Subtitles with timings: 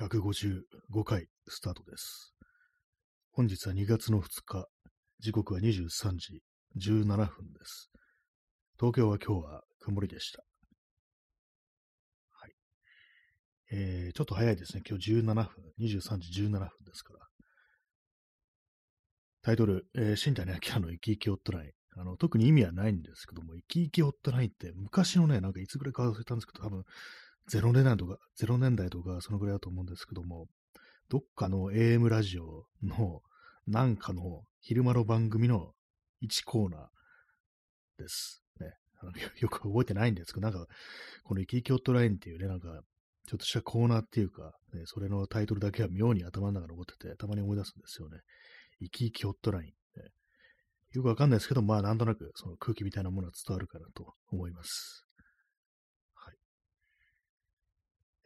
[0.00, 2.32] 155回スタートです。
[3.32, 4.68] 本日は2月の2日、
[5.18, 6.40] 時刻は23時
[6.76, 7.90] 17分です。
[8.78, 10.44] 東京は今日は曇りでした。
[12.30, 12.52] はい。
[13.72, 14.82] えー、ちょっと早いですね。
[14.88, 15.46] 今日17分、
[15.80, 17.26] 23時17分ですから。
[19.42, 21.72] タイトル、えー、新谷明の生き生きホットライン。
[22.00, 26.84] あの、特に意味はないんですけども、生き生きホットラインって昔のね、なんかいつぐらいか忘れたんですけど、多分、
[27.50, 30.46] 0年代とか、0年代とか、そのぐらいだと思うんですけども、
[31.08, 33.22] どっかの AM ラジオの、
[33.66, 35.72] なんかの昼間の番組の
[36.22, 36.88] 1コーナー
[37.98, 38.42] です。
[38.60, 38.72] ね。
[39.00, 40.66] あのよく覚えてないんですけど、なんか、
[41.24, 42.68] この生き生きホットラインっていうね、なんか、
[43.26, 48.18] ちょっとしたコーナーっていうか、ね、それのタイトルだけは妙に頭の中残ってて、たまに思い出すんですよね。
[48.80, 49.66] 生き生きホットライン。
[49.66, 49.74] ね、
[50.92, 55.04] よくわかんないですけど、まあなんとなくその空気みたいなものは伝わるかなと思います。
[56.14, 56.36] はい。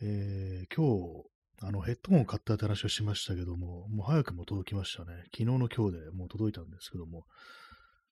[0.04, 1.28] えー、今日、
[1.64, 5.12] あのヘッドホンを買ったって話をしましたけども、もう早くも届きましたね。
[5.26, 7.24] 昨日の今日でもう届いたんですけども、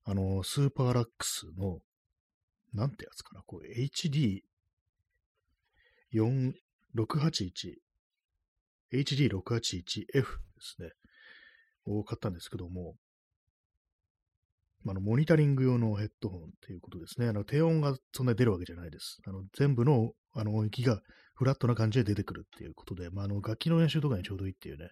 [0.05, 1.81] あの、スーパーラックスの、
[2.75, 3.67] なんてやつかな、こう、
[6.15, 7.75] HD4681、
[8.93, 10.29] HD681F で
[10.61, 10.91] すね。
[11.87, 12.95] を買ったんですけども、
[14.87, 17.27] あの、モニタリング用のヘッドホンっていうことですね。
[17.27, 19.19] あの、低音がそんなに出るわけじゃないです。
[19.27, 21.01] あの、全部の、あの、音域が
[21.41, 24.91] フラットな感じで出てくるっていうことで、まあ、あの、楽器の練習とかにちょうどいいっていうね、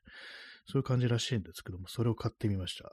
[0.66, 2.92] そういう感じらしいんですけども、それを買ってみました。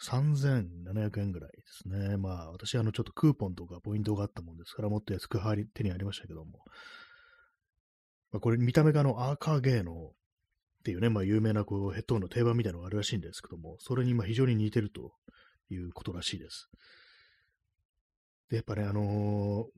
[0.00, 2.16] 3700円ぐらいですね。
[2.16, 5.40] まあ、私、あの、ちょっとクーポンとかポイントがあったもんですから、もっと安く
[5.74, 6.64] 手にありましたけども、
[8.32, 10.12] まあ、これ、見た目があの、アーカーゲーの
[10.78, 15.12] っていうね、まあ、有名なこうヘッドホンの定番みたいなのがあるらしいんですけども、それにま非常に似てると
[15.68, 16.70] いうことらしいです。
[18.50, 19.68] で、やっぱね、あのー、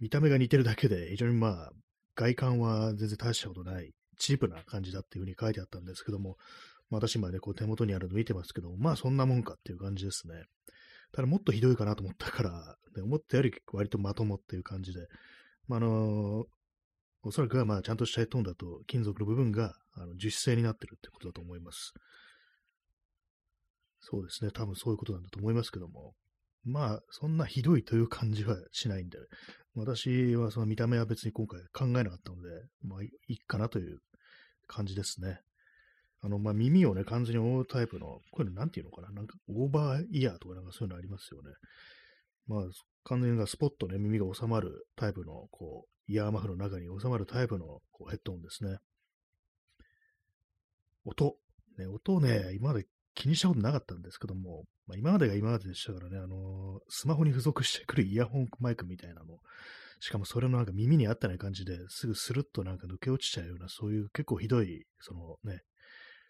[0.00, 1.72] 見た目が似てるだけで、非常にまあ、
[2.20, 6.36] 外観は全然大したことない、チープな感じだっていうふうに書いてあったんですけども、
[6.90, 10.34] まあ、私今ね、こう手元にあるの見てますけども、まあそんなもんかっていう感じですね。
[11.12, 15.00] ただもっとひどいかなと思ったから、ね、思ったより割とまともっていう感じで、
[15.66, 16.44] まあ、あのー、
[17.22, 21.94] おそらくはまあちゃんとしたヘッドホンだと金属の部分があの樹脂製になってるってことだと思います。
[24.00, 24.50] そうですね。
[24.50, 26.14] 多分そういうことなんだと思いますけども。
[26.64, 29.18] まあ、そんなひどいという感じはしないんで、
[29.74, 32.48] 私はその見た目は別に今回考えなかったので、
[32.82, 33.98] まあいいかなという
[34.66, 35.40] 感じですね。
[36.22, 41.50] あの、まあ耳をね、完全に覆うタイプの、これなんていうのかななんかオーバーイヤーとかなんかそういうのありますよね。
[42.46, 42.64] まあ、
[43.04, 48.78] 完全にスポッとね、耳が収まるタイプの、こう、イヤーマフの中に収まるタイプのこうヘッドホンですね。
[51.04, 51.36] 音。
[51.78, 59.38] ね、音ね、今まで気にしたことなかったんですけども、まあ、今までが今まででしたからね、あのー、スマホに付属してくるイヤホンマイクみたいなの、
[60.00, 65.60] しかもそれのなんか耳に合ってない感じですぐスルッとなんか抜け落ちちゃうような、そういう結構ひどい、そのね、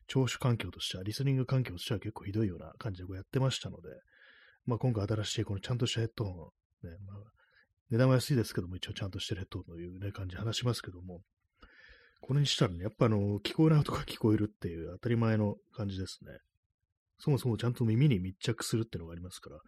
[0.09, 3.89] 聴取環境としては、リスニング環境としては結構ひどいような感じでこうやってましたので、
[4.67, 6.53] まあ今回新しいこのちゃんとしたヘッドホ
[6.85, 7.17] ン、ね、まあ
[7.91, 11.21] 値段は安いですけども、一応ちゃんとしてるヘッドホンというね、感じで話しますけども、
[12.21, 16.33] これにしたらね、やっぱあの、聞こえない音が聞こえるっていう当たり前の感じですね。
[17.21, 19.59] そもそもちゃんと耳に密着するっていうのがありますから、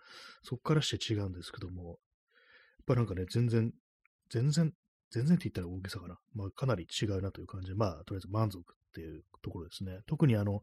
[0.42, 1.96] そこからして違うんですけども、やっ
[2.86, 3.72] ぱなんかね、全然、
[4.30, 4.72] 全然、
[5.10, 6.18] 全然って言ったら大げさかな。
[6.34, 8.62] まあかなり違うなという感じで、まあとりあえず満足っ
[8.94, 9.98] ていうところですね。
[10.06, 10.62] 特にあの、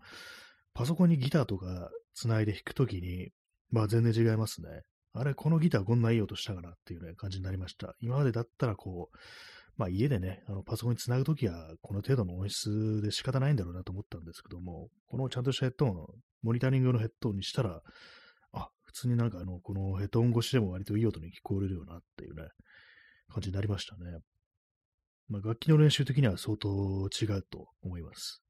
[0.74, 3.30] パソコンにギターとか繋いで弾くときに、
[3.70, 4.82] まあ全然違いますね。
[5.14, 7.96] あれ、このギターこんないい音したかなっていうね、感じになりました。
[8.00, 9.18] 今までだったらこう、
[9.80, 16.06] まあ家でね、あのパソコンにつなぐときはこの程度の音質で仕方ないんだろうなと思ったんですけども、このちゃんとしたヘッドホン、
[16.44, 17.82] モニタリングのヘッドホンにしたら、
[18.52, 22.50] あ、普通になんかあの、このヘッドホン越しでも割といい音に聞こえるよなっていうね、
[23.34, 24.20] 感じになりましたね。
[25.30, 26.68] まあ楽器の練習的には相当
[27.08, 28.44] 違うと思います。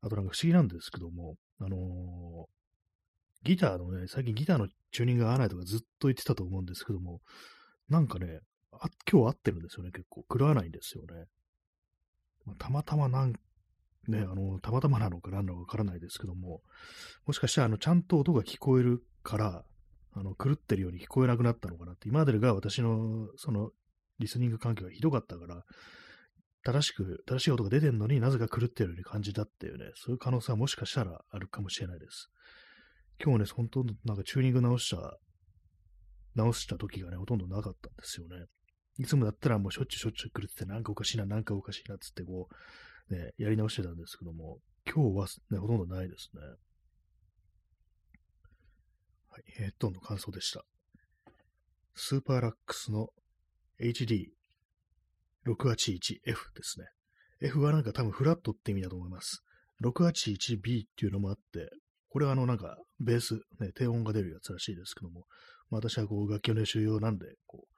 [0.00, 7.20] あとなんか不思議なんですけども、あのー、ギターのね、最近ギターのチューニングが合わないとかずっと言ってたと思うんですけども、
[7.88, 8.38] なんかね、
[8.80, 10.24] あ今日合ってるんですよね、結構。
[10.38, 11.26] 狂わないんですよね。
[12.44, 13.32] まあ、たまたまなん、
[14.08, 16.62] ね、あの、たまたまなのか何なのかわからないですけども、
[17.26, 19.64] もしかしたら、あの、ちゃんと音が聞こえるから、
[20.12, 23.70] あの、狂ってるように聞こえなくなったのかなって、今までが私の、その、
[24.18, 25.64] リスニング環境がひどかったから、
[26.62, 32.28] 正しく、正しい音が出てるのになぜか狂ってるように感じたっていうね、そういう可能性はもしかしたらあるかもしれないです。
[33.22, 35.16] 今日ね、本当なんかチューニング直した、
[36.34, 38.46] 直した時がね、ほとんどなかったんですよね。
[38.98, 42.48] いつもだったらもうしょっちゅうしょっちゅう狂ってて、なんかおかしいな、なんかおかしいなっつってこ
[43.10, 46.40] う、ね、やり直してたんですけども、今日はね、ほとんどないですね。
[49.30, 50.64] はい、ヘッドンの感想でした。
[51.94, 53.08] スーパーラックスの
[53.80, 56.86] HD681F ですね。
[57.42, 59.42] F はなんか多分フラットって意味だと思います。
[59.82, 61.70] 681B っていうのもあって、
[62.08, 65.26] これはあのなんかベース、ね、低音が出るやつらしいですけども、
[65.70, 67.75] まあ、私はこう楽器の練習用なんで、こう、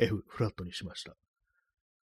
[0.00, 1.14] F フラットにしました。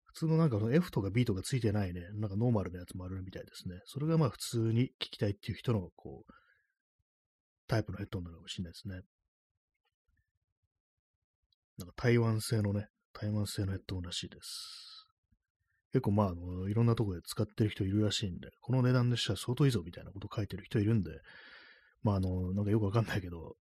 [0.06, 3.76] 普通のなんかの F とか B とかついてないね、なんかノーマルなやつもあるみたいですね。
[3.86, 6.34] それがまあ普通に聞きたいっていう人のこう、
[7.68, 9.02] タイプのヘッドホンなのかもしれないですね。
[11.78, 15.08] なんか台湾製のね、台湾製のヘッドホンらしいです。
[15.92, 21.12] 結構まあ、あの、いろんなところで使ってる人いるらしいんで、この値段でしたら相当いいぞみたいなこと書いてる人いるんで、
[22.04, 23.56] まああの、なんかよくわかんないけど、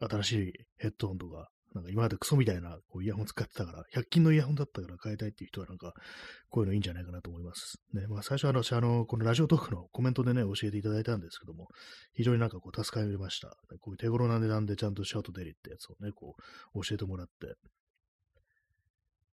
[0.00, 5.94] 新しいヘッドホンとか、なんか今までクソみたいなこうイヤホン使ってたから、100均のイヤホンだったから変えたいっていう人はなんか、
[6.50, 7.78] こういうのいいんじゃないかなと思います。
[7.94, 11.68] ね、まあ最初は私、あの、このラジオトークのコメントでね、教えていただいたんですけども、
[12.12, 13.56] 非常になんかこう助かりました。
[13.80, 16.34] こういう手頃な値段でちゃんとシャート出るってやつをね、こ
[16.74, 17.54] う教えてもらって。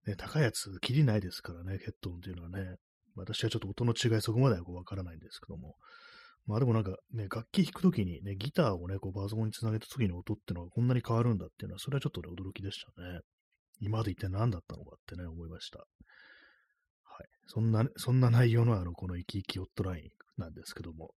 [0.08, 2.76] ね、高いやつ、きりないですからね、ヘッドンっていうのはね。
[3.16, 5.76] 私はちょっと音の違いそこまではこうわからないんですけども。
[6.45, 13.21] まあでもなんかね、楽器弾くときにね、ギターをね、こうパソコンにつなげたときの音ってのはこんなに変わるんだっていうのは、それはちょっとね、驚きでしたね。
[13.81, 15.80] 今まで一体何だったのかってね、思いました。
[15.80, 15.86] は
[17.24, 17.27] い。
[17.47, 21.12] そんな、そんな内容のあの、この生き生きオットラインなんですけども、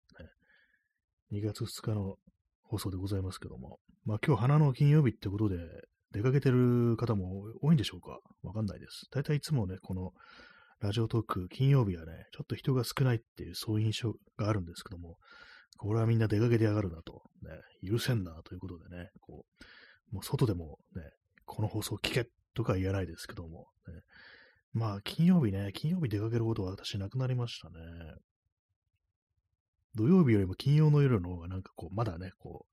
[1.31, 2.15] ね、2月2日の
[2.63, 5.57] 放送でございますけども、まあ今日花の金曜日ってことで、
[6.11, 8.19] 出かけてる方も多いんでしょうか？
[8.41, 9.05] わかんないです。
[9.11, 10.11] 大体いつもね、この
[10.81, 15.17] ラジオトーク、金曜日はね、ちょっと人が少ないっていう、そういう印象があるんですけども、
[15.77, 17.51] これはみんな出かけてやがるなと、ね、
[17.89, 19.45] 許せんなということでね、こ
[20.11, 21.03] う、もう外でもね、
[21.45, 23.93] この放送聞けとか言えないですけども、ね、
[24.71, 27.75] まあ、金曜日ね、金曜日出かけることは私なくなりましたね。
[29.95, 32.65] 土曜日よりも金曜の夜の方がなんかこう、まだね、こ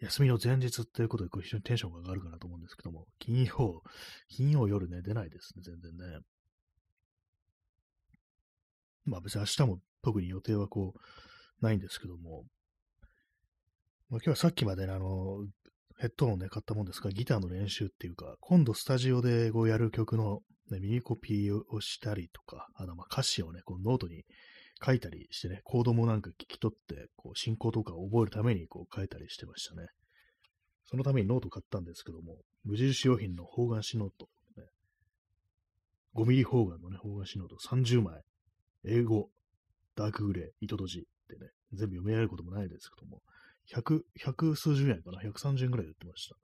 [0.00, 3.82] う、休みの前日っていうことでこう非常にテンションが上がるかなと思うんですけども、金曜、
[4.28, 6.18] 金曜夜ね、出ないですね、全然ね。
[9.04, 11.00] まあ別に明日も特に予定はこう、
[11.62, 12.44] ないんですけども、
[14.10, 15.46] まあ、今日はさっきまでね、あの、
[15.98, 20.40] ヘッドホンね、買ったもんですから、ギターの練習っていうか、今度スタジオでこうやる曲の、
[20.70, 24.24] ね、耳コピーをしたりとか、あの、ま歌詞をね、こうノートに
[24.84, 29.86] 書いたりしてね、コードもなんか聞き取って、こう、進行とかを覚えるためにこう書いたりしてましたね。
[30.84, 34.26] そのためにノート買ったんですけども、無印良品の方眼紙ノート、
[34.56, 34.66] ね、
[36.16, 38.22] 5ミリ方眼のね、方眼紙ノート30枚
[38.84, 39.30] A5、
[39.96, 43.22] ダークグレー、糸綴じってね、全部読み上げることもないですけども、
[43.72, 46.36] 100、100数十円かな、130円ぐらいで売ってました。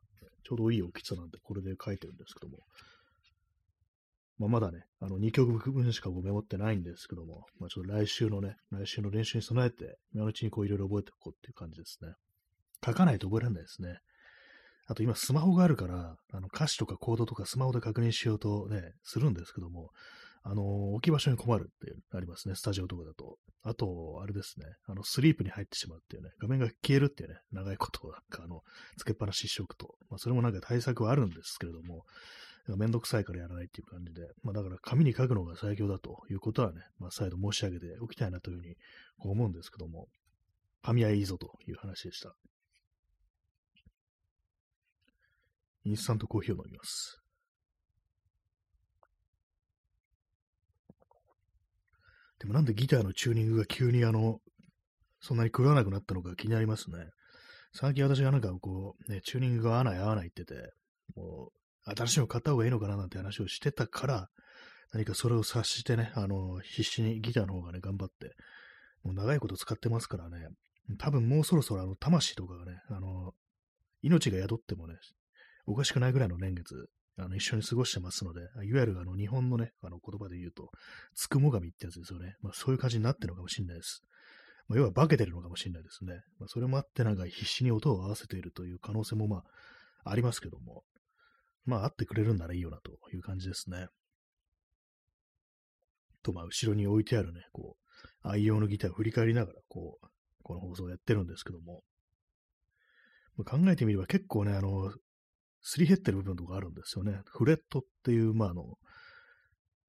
[0.45, 2.59] ちょうどいい大きさなんで、これで書いてるんですけども。
[4.39, 12.13] まあ、まだね、あの、2曲分しかメモってないんですけども、まあ、ちょっと来週のね、来週の練習に備えて、今のうちにこういろいろ覚えておこうっていう感じですね。
[12.85, 13.99] 書かないと覚えられないですね。
[14.87, 19.91] あと今スマホがあるから、あの歌詞とかコードとかスマホで確認しようとね、するんですけども、
[20.43, 23.39] あの、置き場所に困るっていうありますね、スタジオとかだと。
[23.63, 28.63] あと、あれですね、あの、スリープに入ってしまうっていうね、画面が消えるっていうね、長いことなんか、あの、
[28.97, 29.97] つけっぱなししておくと。
[30.09, 32.05] まあ、それもなんか対策はあるんですけれども、
[32.77, 38.77] めんどくさいからやらないっていう感じで、まあ、だから紙に書くのが最強だということはね、まあ、再度申し上げておきたいなというふうに
[39.19, 40.09] 思うんですけども、
[40.83, 42.35] 紙はいいぞという話でした。
[45.85, 47.19] インスタントコーヒーを飲みます。
[52.41, 54.41] でもなんでギターのチューニングが急にあの、
[55.21, 56.99] そんなに狂わなくなったのか気になりますね。
[57.73, 60.73] 最近私がなんかこう、ね、チューニングが合わない合わないって言って、
[61.17, 61.51] も
[61.87, 64.29] う、新しいの買った方がいいのかななんて話をしてたから、
[64.93, 68.35] 何かそれを察してね、あの、必死にギターの方がね、頑張って、
[69.03, 70.49] もう長いこと使ってますからね、
[70.99, 73.33] 多分もうそろそろあの、魂とかがね、あの、
[74.03, 74.95] 命が宿ってもね、
[75.67, 76.89] おかしくないぐらいの年月
[77.19, 80.71] あの、一緒に過ごしてますので、いわゆるあの、日本のね、あの、言葉で言うと、
[81.15, 82.37] つくも神ってやつですよね。
[82.43, 84.03] まあ、そういう感じになってるのかもしれないです。
[84.69, 86.21] まあ、要は化けてるのかもしれないですね。
[86.39, 89.39] まあ、それもあって、なんか必死に音を合わせているという可能性もま
[90.05, 90.85] あ、ありますけども、
[91.65, 93.89] まあ、会ってくれるんならいいよなという感じですね。
[96.23, 97.77] と、まあ、後ろに置いてあるね、こ
[98.25, 100.07] う、愛用のギターを振り返りながら、こう、
[100.45, 101.83] この放送をやってるんですけども、
[103.45, 104.93] 考えてみれば結構ね、あの、
[105.61, 107.21] すり減ってる部分とかあるんですよね。
[107.27, 108.77] フレットっていう、まあ、あの、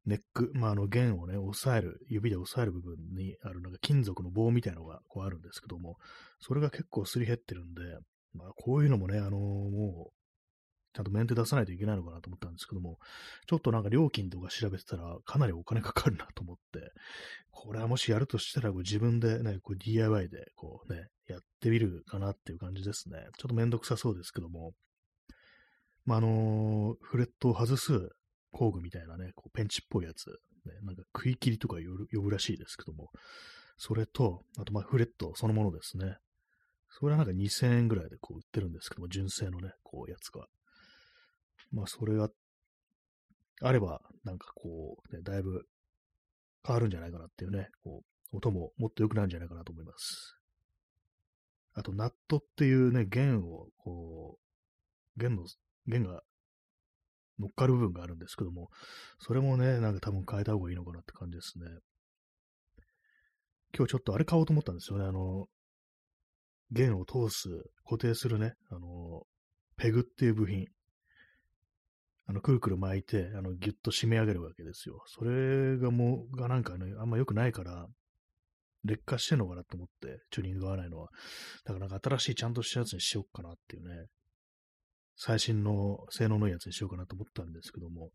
[0.05, 5.97] ネック、まあ、あの弦をね、押さえる、指で押さえる部分にあるなんか金属の棒みたいなのがこうあるんですけども、
[6.39, 7.81] それが結構すり減ってるんで、
[8.33, 10.19] まあ、こういうのもね、あのー、もう、
[10.93, 12.97] ちゃんとメンテ出さないといけないのかなと思ったんですけども、
[13.47, 16.91] ちょっとなんか料金とか調べてたらかなりお金かかるなと思って、
[17.51, 23.19] これはもしやるとしたら自分でね、こう DIY でこうね、やってみるかなっていう感じですね。
[23.37, 24.73] ちょっとめんどくさそうですけども、
[26.09, 28.09] まあ、あのフレットを外す
[28.51, 30.25] 工具みたいなね、こうペンチっぽいやつ、
[30.65, 31.75] ね、なんか食い切りとか
[32.11, 33.11] 呼ぶらしいですけども、
[33.77, 36.17] それと、あとまあフレットそのものですね。
[36.89, 40.47] それはなんか2000円ぐらいでこう売ってるんですけども、純正のね、こうやつが。
[41.71, 42.29] まあそれが
[43.61, 45.61] あれば、なんかこう、ね、だいぶ
[46.65, 48.01] 変わるんじゃないかなっていうね、こ
[48.33, 50.39] う、音ももっと良くなるんじゃないかなと思います。
[51.75, 55.45] あと、ナットっていうね、弦を、こう、弦の、
[55.87, 56.21] 弦が
[57.39, 58.69] 乗っかる部分があるんですけども、
[59.19, 61.65] それもね、なんか多分変えた方がいいのかなって感じですね。
[63.75, 65.05] 今日ちょっとあれ買おうと思ったんですよね。
[65.05, 65.47] あの、
[66.71, 67.47] 弦を通す、
[67.85, 69.23] 固定するね、あの、
[69.77, 70.67] ペグっていう部品。
[72.25, 75.01] あの、くるくる巻いて、あの、ぎゅっと締め上げるわけですよ。
[75.07, 77.87] それがもう、がなんかね、あんま良くないから、
[78.83, 81.09] 劣化してんのかなと思って、チューニングが合わないのは。
[81.65, 84.07] だからなんか新しいちゃんとしたやつにしよっかなっていうね、
[85.21, 88.11] 最新の性能のいいやつにしようかなと思ったんですけども、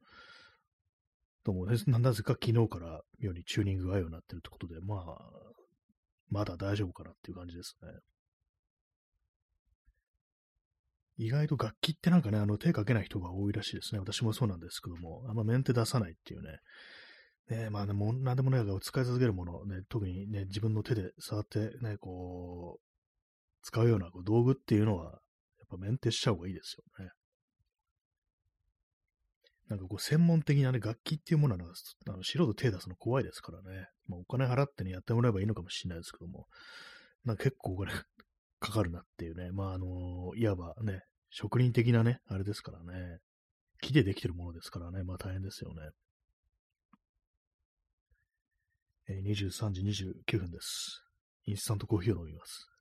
[1.45, 5.19] どうもね、なぜか昨日から妙にチューニングが合うようになってるってことで、まあ、
[6.31, 7.89] まだ大丈夫かなっていう感じですね。
[11.19, 13.99] 意外と楽器ってなんかね、あの手かけない人が多いらしいですね。
[13.99, 17.59] 私もそうなんですけども、あんまメンテ出さないっていうね。
[17.65, 22.83] ねまあでも、なんでもないから使い続けるもの、ね、特にね、自分の手で触ってね、こう、
[23.61, 25.21] 使うようなこう道具っていうのは、
[25.79, 27.11] ぱメンテしちゃう方がいいですよね。
[29.69, 31.61] なんかこう専門的なね、楽器っていうものは
[32.07, 33.89] あの素人手出すの怖いですからね。
[34.07, 36.47] まあ、お金払ってね、やってもらえばいいのかもしれないですけども、
[37.25, 37.93] なんか結構お金
[38.61, 39.51] かかるなっていうね。
[39.53, 41.01] まあ、あのいわばね、
[41.31, 43.19] 職人的なね、あれですからね。
[43.81, 45.03] 木でできてるものですからね。
[45.03, 45.91] まあ大変ですよね。
[49.09, 51.03] えー、23時29分です。
[51.47, 52.74] インスタントコーヒーを飲みます。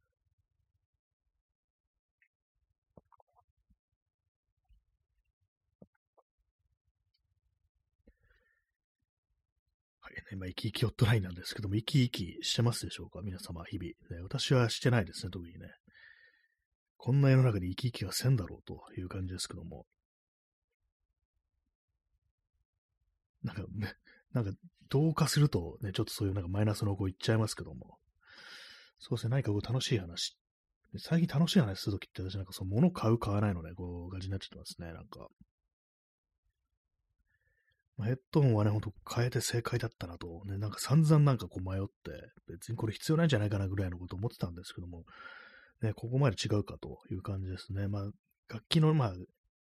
[10.36, 13.22] まあ、生き生きホットラインなんですけども、生き生きしてますでしょうか？
[13.24, 14.24] 皆様、日々、ね。
[14.24, 15.70] 私はしてないですね、特にね。
[16.98, 19.86] こんな世の中で生き生きはせんだろうという感じですけども。
[23.44, 23.94] なんか、ね、
[24.32, 24.52] なんか、
[24.90, 27.98] 同化するとね、ちょっとそういうなんかマイナスの方向行っちゃいますけども。
[29.00, 30.38] そうですね、何かこう楽しい話。
[30.98, 35.28] 最近楽しい話するときって私なんかその物買う買わないのね、こう、ガジになっちゃってますね、なんか。
[38.04, 45.04] ヘッドホンはね、ほんと変えて正解だったなと、ね、なんか散々なんかこう迷って、別にこれ必要ないんじゃないかなぐらいのことを思ってたんですけども、
[45.82, 47.88] ね、ここまで違うかという感じですね。
[47.88, 48.04] まあ、
[48.50, 49.14] 楽器の、まあ、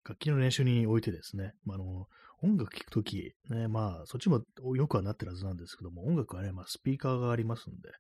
[0.09, 2.07] 楽器の練習においてですね、まあ、あの、
[2.43, 4.43] 音楽聴くとき、ね、まあ、そっちも
[4.75, 7.91] よくはなってるはずなんですけども、音楽はね、まあ、スピーカーがありますんで、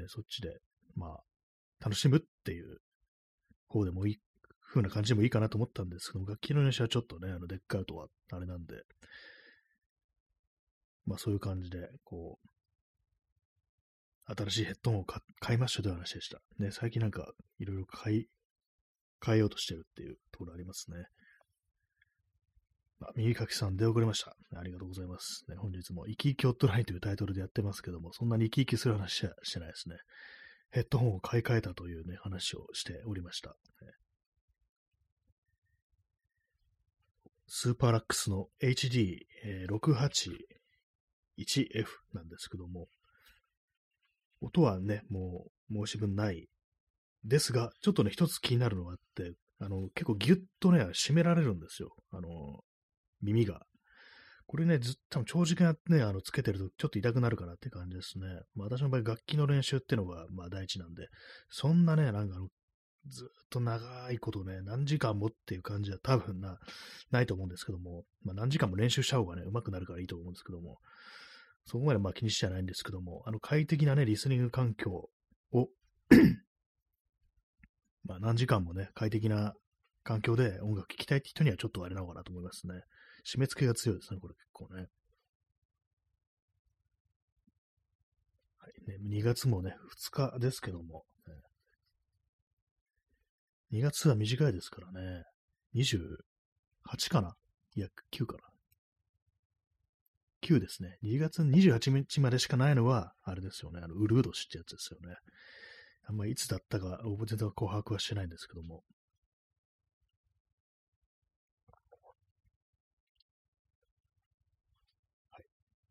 [0.00, 0.58] ね、そっちで、
[0.94, 1.20] まあ、
[1.84, 2.78] 楽しむっていう
[3.68, 4.18] 方でもいい、
[4.68, 8.76] 風な感じでもいいかなと思ったんですけども、楽器の練習はちょっとね、あの、でっかい音はあれなんで、
[11.06, 12.48] まあ、そういう感じで、こう、
[14.36, 16.40] 新しいヘッドホンを買いましたという話でした。
[16.58, 18.26] ね、最近なんかいろいろ買い、
[19.24, 21.04] 変えようとしてるっていうところありますね。
[23.00, 24.36] あ、右書きさん出遅れました。
[24.56, 25.44] ありがとうございます。
[25.48, 29.96] ね、本日も生き生きホットラインというタイトルでやってますけども、そんなに生き生きする話はしてないですね。
[30.70, 33.56] ヘッドホンを買い替えたというね、話をしておりました。
[37.52, 40.30] スーパーラックスの HD68
[41.40, 42.88] 1F なんですけども、
[44.40, 46.48] 音はね、もう申し分ない。
[47.24, 51.90] ですが、ちょっとね、一つ気になるのがあって、あの、結構ギュッとね、締められるんですよ。
[52.10, 52.60] あの、
[53.20, 53.60] 耳が。
[54.46, 58.26] これね、ずっと長時間ね、あの、つけてるとちょっと痛くなるかなって感じですね。
[58.54, 61.08] まあ、私の場合、楽器の練習ってのが、まあ、第一なんで、
[61.50, 62.48] そんなね、なんかあの、
[63.08, 66.58] ずっと長いことね、何時間もっていう感じは多分な、
[67.10, 70.78] ないと思うんですけども、まあ、何時間も練習した方がね、上手くなるからいいと思うんですけども、
[71.64, 75.10] そこまでまあ気にしちゃないんですけども、あの快適なね、リスニング環境
[75.52, 75.68] を
[78.04, 79.54] まあ何時間もね、快適な
[80.02, 82.82] 環境で音楽聴きたいって人にはちょっとあれなのかなと思いますね。
[83.24, 84.88] 締め付けが強いですね、これ結構ね。
[88.58, 88.90] はい。
[88.90, 91.04] ね、2月もね、2日ですけども、
[93.70, 95.24] ね、2月は短いですからね、
[95.74, 97.36] 28かな？
[97.76, 98.49] いや、9かな？
[100.42, 100.98] 9ですね。
[101.02, 103.80] 2月28日までしかないのは、あれですよね。
[103.82, 105.16] あの、ウルード氏ってやつですよね。
[106.06, 108.82] あんまりいつだったか、覚えては紅白はしてないんですけども。
[115.30, 115.44] はい。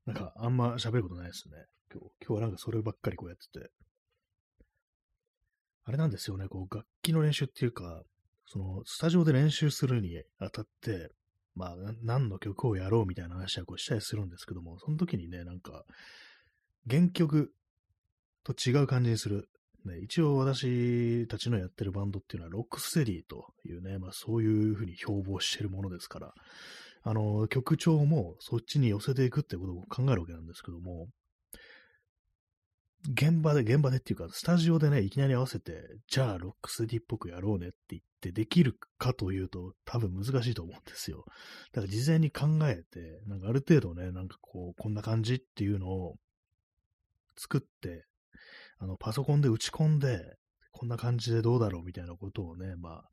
[0.06, 1.56] なんか、あんま喋ることないですね。
[1.92, 3.72] 今日、今日はなんかそればっかりこうやってて。
[5.86, 6.48] あれなんですよね。
[6.48, 8.04] こう、楽器の練習っていうか、
[8.46, 11.12] その、スタジオで練習するにあたって、
[11.60, 15.84] まあ、何の曲をやろうみたいな話はこうしたりするんですけども、その時にね、なんか、
[16.90, 17.52] 原曲
[18.46, 19.50] と違う感じにする。
[19.86, 26.34] ね、一応私たちのやってるバンドっていうのはロックステディというね、まあそういうふうに標榜してるものですから、
[27.04, 31.08] あの、曲調もそっちに寄せていくってことを考えるわけなんですけども、
[33.08, 41.24] 現場で、現場でっていうか、スタジオでね、いきなり合わせて、じゃあ、ロックステディっぽくやろうねって言ってできるかというと、多分難しいと思うんですよ。
[41.72, 46.16] だから事前に考えて、なんかある程度ね、なんかこう、こんな感じっていうのを
[47.38, 48.06] 作って、
[48.80, 50.36] あの、パソコンで打ち込んで、
[50.72, 53.04] こんな感じでどうだろうみたいなことをね、まあ、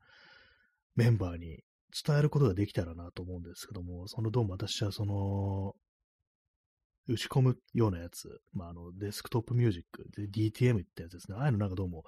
[0.95, 1.63] メンバーに
[2.05, 5.75] 伝えることができたらなと思うんですけども、そのどうも私はその、
[7.07, 11.37] 打ち込むようなやつ、まあ、あの、デスクトップミュージック、で DTM ってやつですね。
[11.37, 12.03] ああいうのなんかどうも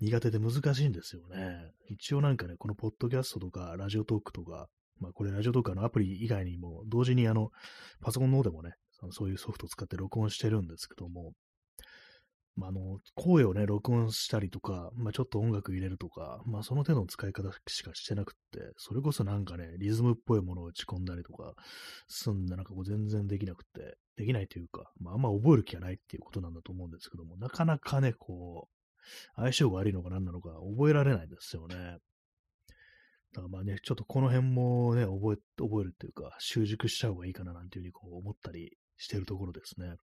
[0.00, 1.72] 苦手で難しいんですよね。
[1.88, 4.68] 一応なんかね、このポッドキャストとか、ラジオトークとか、
[5.00, 7.50] まあ、これラジオトークのアプリ以外にも、同時にあの、
[8.00, 8.74] パソコンの方でもね、
[9.10, 11.32] そういうソフトを使って録音してるんですけども、
[12.56, 21.54] まあ、あの、声をね、録音したりとか、まあ、ちょっと音楽入れるとか、まあ、その手の使い方しかしてなくって、それこそなんかね、リズムっぽいものを打ち込んだりとか、
[22.06, 28.74] すんで、なんかこう全然できなくて、できないというか、まあ、あんま覚える気がないっていうことなんだと思うんですけども、なかなかね、こう、
[29.36, 31.98] 相性が悪いのか何なのか覚えられないですよね。
[33.34, 39.88] だからまあね、ちょっとこの辺もね、覚え、覚えるっていうか、習熟しちゃう方がいいかななんていうふうにこう思ったりしてるところですね。
[39.88, 39.96] はい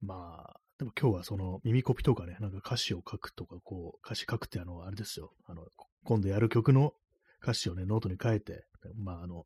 [0.00, 5.32] まあ、でも今日はその耳コピとかね、なんか歌詞を書くとか、こう、歌詞書くってあの、あれですよ。
[5.46, 5.66] あの、
[6.04, 6.94] 今度やる曲の
[7.42, 8.64] 歌詞をね、ノートに書いて、
[8.96, 9.44] まああの、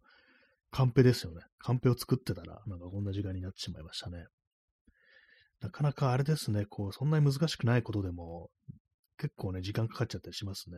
[0.70, 1.42] カンペですよね。
[1.58, 4.26] カンペを作ってたら、なんかこんな時間になってしまいましたね。
[5.60, 8.50] なかなかあれですね、こう、そんなに難しくないことでも、
[9.18, 10.76] 結構ね、時間かかっちゃったりしますね。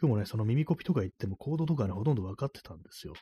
[0.00, 3.14] 今日もね、その耳コピとか言ってもコードとかね、ほとんど分かってたんですよ。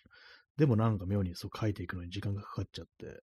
[0.56, 3.22] でもなんか妙にそう書いていくのに時間がかかっちゃって、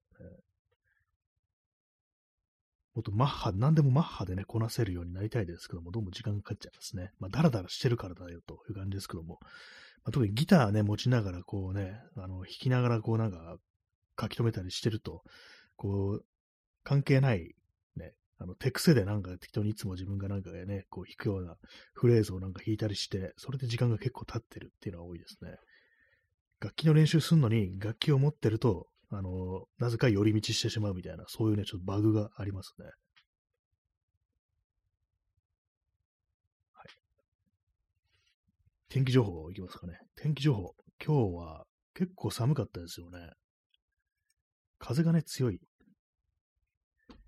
[2.96, 7.12] もっとマッハ、何でもマッハでね、こなせるようになりたいですけども、どうも時間かかっちゃいますね。
[7.20, 9.40] まあ、ダラダラしてるからだよという感じですけども、
[10.04, 13.58] まあ、特にギターね、持ちながらこうね、あの、弾きながらこうなんか
[14.20, 15.24] 書き留めたりしてると、
[15.78, 16.26] こう、
[16.84, 17.56] 関係ない
[17.98, 21.58] ね、あの、手癖でなんか適当にいつも自分がなんかね、こう弾くような
[21.94, 25.58] フレーズをなんか弾いたりして、それで時間が結構経ってるっていうのは多いですね。
[26.60, 32.86] 楽器の練習するのに楽器を持ってると、あの、なぜか寄り道してしまうみたいな、そういうね、ちょっとバグがありますね。
[36.74, 36.94] はい。
[38.94, 39.98] 天気情報いきますかね。
[40.16, 40.76] 天気情報。
[41.04, 41.64] 今日は
[41.96, 43.32] 結構寒かったですよね。
[44.78, 45.60] 風がね、強い。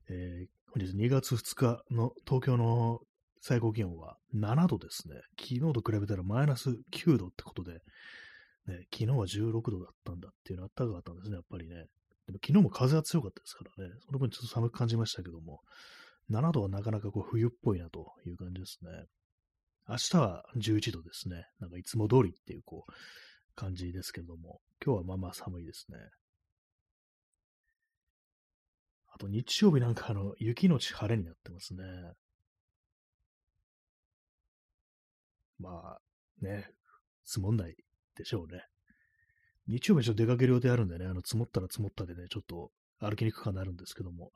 [0.08, 3.00] えー、本日2月2日の東京の
[3.42, 5.16] 最高気温は7度ですね。
[5.40, 7.80] 昨日と比べたらマイナス9度ってことで、ね、
[8.94, 11.78] 昨日は16度だったんだっていうのはあったかかったんですね、やっぱりね。
[12.28, 15.62] でも昨日も風は強かったですからね、その分ちょっと寒く感じましたけども、
[16.30, 18.92] 7度はなかなかこう冬っぽいなという感じですね。
[19.88, 21.46] 明日は11度ですね。
[21.60, 22.92] なんかいつも通りっていうこう
[23.56, 25.98] 感じですけども、今日はまあまあ寒いですね。
[29.14, 31.84] あと日曜日なんかあの雪のち晴れになってますね。
[35.60, 36.00] まあ
[36.42, 36.68] ね、
[37.24, 37.76] 積もんない
[38.18, 38.64] でしょうね。
[39.68, 44.32] 日曜日ちょっと出かける予定あるんでね、あの、積もったら積もったでね、ちょっと歩きにくくなるんですけども、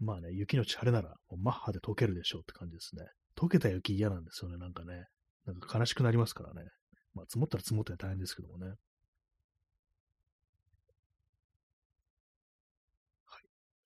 [0.00, 3.04] まあね、雪のち晴れなら、もうマッハで溶けるでしょうって感じですね。
[3.38, 5.06] 溶けた雪嫌なんですよね、なんかね。
[5.46, 6.68] なんか悲しくなりますからね。
[7.14, 8.66] まあ、積もったら積もったら大変ですけどもね。
[8.66, 8.76] はい。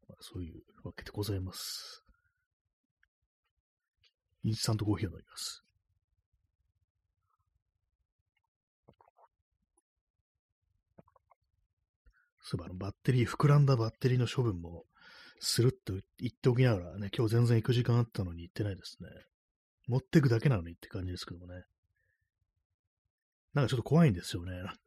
[0.08, 2.02] まあ、そういうわけでございます。
[4.42, 5.62] インスタントコーヒーを飲みます。
[12.40, 14.84] そういえばバッテリー、膨らんだバッテリーの処分も
[15.38, 19.08] するっと言っておきながらね、今日全然行く時間あったのに行ってないですね。
[19.88, 21.64] 持ってくだけなのにって感じですけどもね。
[23.54, 24.52] なんかちょっと怖いんですよね。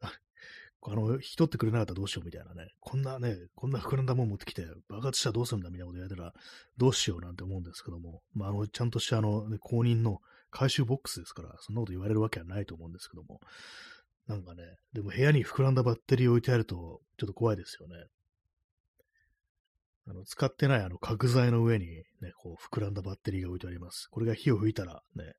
[0.88, 2.68] あの、引き取ってくれなかったらどうしようみたいなね。
[2.80, 6.32] こんなね、こんな膨らんだもん持ってきて爆発したらどうするんだみたいなこと言われたら
[6.76, 8.22] どうしようなんて思うんですけども。
[8.34, 13.40] まあ、あの、ちゃんとしたあの、ね、公認の回収ボックスですから、そんなこと言われるわけはないと思うんですけども。
[14.26, 17.94] なんかね、でも部屋に膨らんだバッテリー置いてあると、ちょっと怖いですよね。
[20.08, 24.08] あの、使ってないあの角材の上にね、こう膨らんだバッテリーが置いてあります。
[24.10, 25.34] これが火を吹いたらね、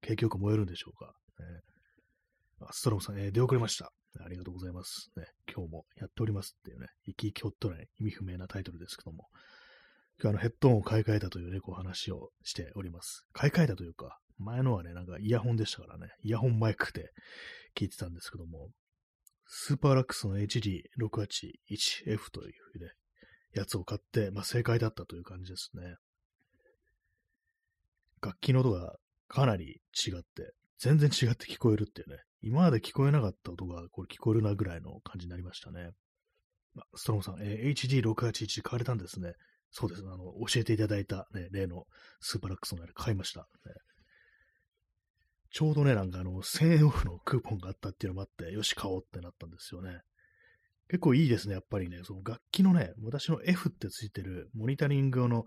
[0.00, 1.14] 景気よく燃えるんでしょうか。
[1.40, 3.92] ね、ストロムさん、えー、出遅れました。
[4.20, 5.10] ありがとうございます。
[5.16, 9.28] ね、今日もやっておりますっていうね、生き生きほっとない意味不明なタイトルですけども、
[10.20, 13.24] 今日あのヘッドホンを買い替えたというね、こう話をしております。
[13.32, 17.10] 買い替えたというか、前のはね、なんかイヤホンでしたからね、イヤホンマイクで
[17.76, 18.70] 聞いてたんですけども、
[19.46, 22.92] スーパーラックスの HD681F というね、
[23.54, 25.96] やつを買って、まあ正解だったという感じですね。
[28.22, 28.96] 楽器の音が
[29.28, 35.90] かなり違って、全然違って聞こえるっていうね、今まで聞こえなかった音がこれ聞こえるなぐらいの感じになりましたね。
[36.74, 39.32] まストロムさん、えー、HD681 買われたんですね。
[39.70, 40.08] そうですね。
[40.12, 41.84] あの、教えていただいた、ね、例の
[42.20, 43.46] スーパーラックスのあれ買いました、ね。
[45.50, 50.00] ちょうどね、なんかあの、1000円オフのクーポンがあったっていうのもあって、よし、買おうってなったんですよね。
[50.88, 52.00] 結構いいですね、やっぱりね。
[52.04, 55.44] その楽器のね、私の F ってついてるモニタリング用の、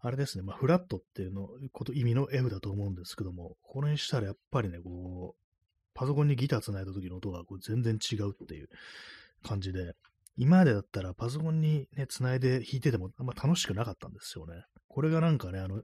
[0.00, 5.40] あれですね、まあ、フラットっていうの、こと、意味の F だと思うんですけども、これにしたらやっぱりね、こう、
[5.92, 8.68] パソコンにギター繋いだ時の音がこう全然違うっていう
[9.42, 9.94] 感じで、
[10.36, 14.64] 今までだったらパソコンにね、繋いで弾いててもあんま楽しくなかったんですよね。
[14.88, 15.82] これがなんかね、あの、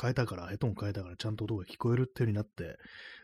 [0.00, 2.76] 変えたから、ヘッドホン変えたからちゃんと音が聞こえるっていう風になって、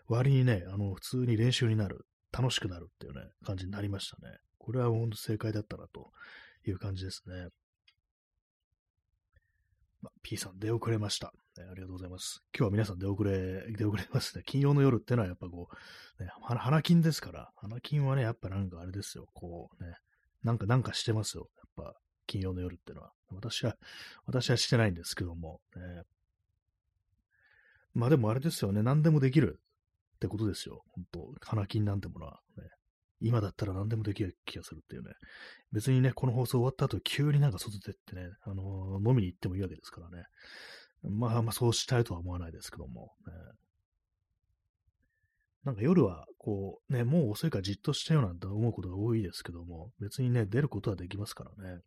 [0.06, 4.36] 割にね、あの、普通に練習になる、楽しくなるっていうね、感じになりましたね。
[4.62, 6.12] これは本当正解だったなと
[6.64, 7.48] いう感じですね。
[10.00, 11.64] ま P さん出遅れました、ね。
[11.64, 12.44] ありがとうございます。
[12.56, 14.44] 今日は皆さん出遅れ、出遅れますね。
[14.46, 15.68] 金曜の夜ってのはやっぱこ
[16.18, 19.96] う、ね、花金ですから、花金はね、やっぱなんかあれですよ、こうね、
[20.44, 21.48] なんかなんかしてますよ。
[21.56, 23.12] やっぱ金曜の夜ってのは。
[23.30, 23.76] 私は、
[24.26, 26.02] 私はしてないんですけども、ね。
[27.94, 29.60] まあでもあれですよね、何でもできる
[30.16, 30.84] ってことですよ。
[30.90, 32.64] 本当花金なんてものは、ね。
[33.22, 35.10] 今だったら何でもできる気がするっていうね。
[35.72, 40.24] 別にね、この放送終わった後、急になんか外出ってね、あのー、飲みに行ってもいいわけですからね。
[41.02, 43.32] まあまあそうしたいとは思わないですけども、ね。
[45.64, 51.80] なんか夜は、こう、ね、もう遅いからじっとしてよなんて思うことが多いですけども、別にね、出ることはできますからね。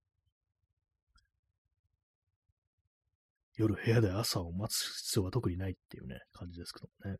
[3.57, 7.17] 夜部屋で朝を待つ必要は特にないっていうね、感じですけどもね。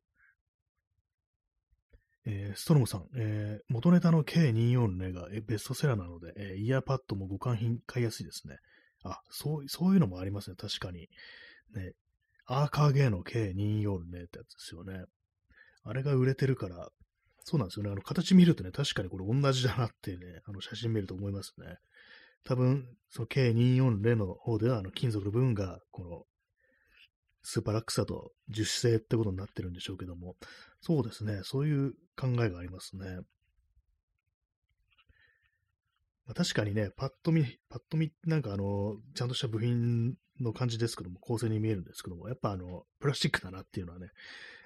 [2.26, 8.58] えー、ストロムさん、えー、元ネタの K240 がベストセラーなので、え、イヤーパッドも互換品買いやすいですね。
[9.04, 11.08] あ、そう、そういうのもありますね、確かに。
[11.76, 11.94] ね、
[12.46, 15.06] アーカーゲーの K240 ってやつですよね。
[15.84, 16.90] あれが売れてるから、
[17.44, 17.92] そうなんですよね。
[17.92, 21.78] あの、形見るとね、確かにこれ同じだなってね、あの、写真見ると思いますね。
[22.44, 26.26] 多分、その K240 の方では、あの、金属の部分が、この、
[27.46, 30.36] スーパーラックスだと樹脂製ってことになってるんでしょうけども、
[30.82, 33.06] そうですね、そういう考えがありますね。
[36.26, 44.08] まあ、確かにね、パッと見、パッと見、なんかあの、ちゃんとした部品の感じですけども、構成に見えるんですけども、やっぱあの、プラスチックだなっていうのはね、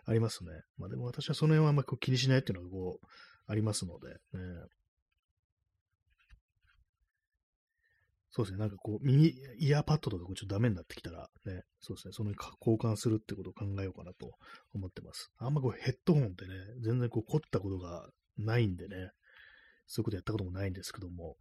[0.05, 0.51] ありますね。
[0.77, 3.07] まあでも私はその辺はあんまり気にしないっていうのがこう、
[3.45, 4.19] ありますので、ね、
[8.31, 14.31] そうですね、なんかこう、耳、イヤーパッドとかちょっとダメになってきたら、ね、そうですね、その交換するってことを考えようかなと
[14.73, 15.31] 思ってます。
[15.37, 19.11] あんまこうヘッドホンってね、全然こう凝ったことがないんでね、
[19.87, 21.37] そういうことやったこともないんですけども、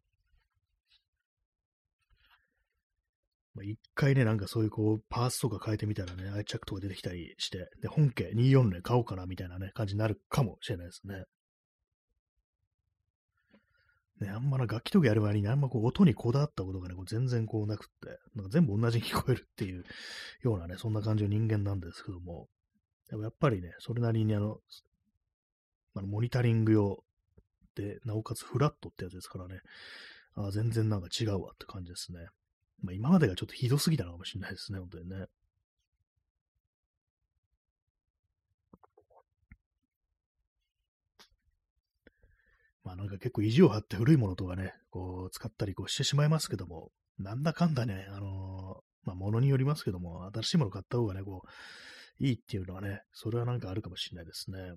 [3.55, 11.25] まあ、一回ね、なんかそういうこう、パーツとか変えてみたらね、愛着とか出てきたりして、で、本家24年買おうかなみたいなね、感じになるかもしれないですね。
[14.21, 19.85] ね、あんまな楽器とかやる割にあんまこう音にこだわったことがね、こう全然こうなくって、なんか全部同じに聞こえるっていう
[20.43, 22.49] ようなね、そんな感じの人間なんですけども、
[23.11, 24.59] でもやっぱりね、それなりにあの、
[25.95, 27.05] あのモニタリング用
[27.77, 29.61] で、なおかつフラットってやつですからね、
[30.35, 32.27] あ全然なんか違うわって感じですね。
[32.83, 35.27] まあ今までがちょっとひどすぎたのかもしれないですね、本当にね。
[42.89, 54.73] まあなんか結構意地を張って古いものとかね、こう使ったりこうしてしまいますけども、なんだかんだね、あのー、まあ物によりますけども、新しいもの買った方がね、こう、いいっていうのはね、それはなんかあるかもしれないですね。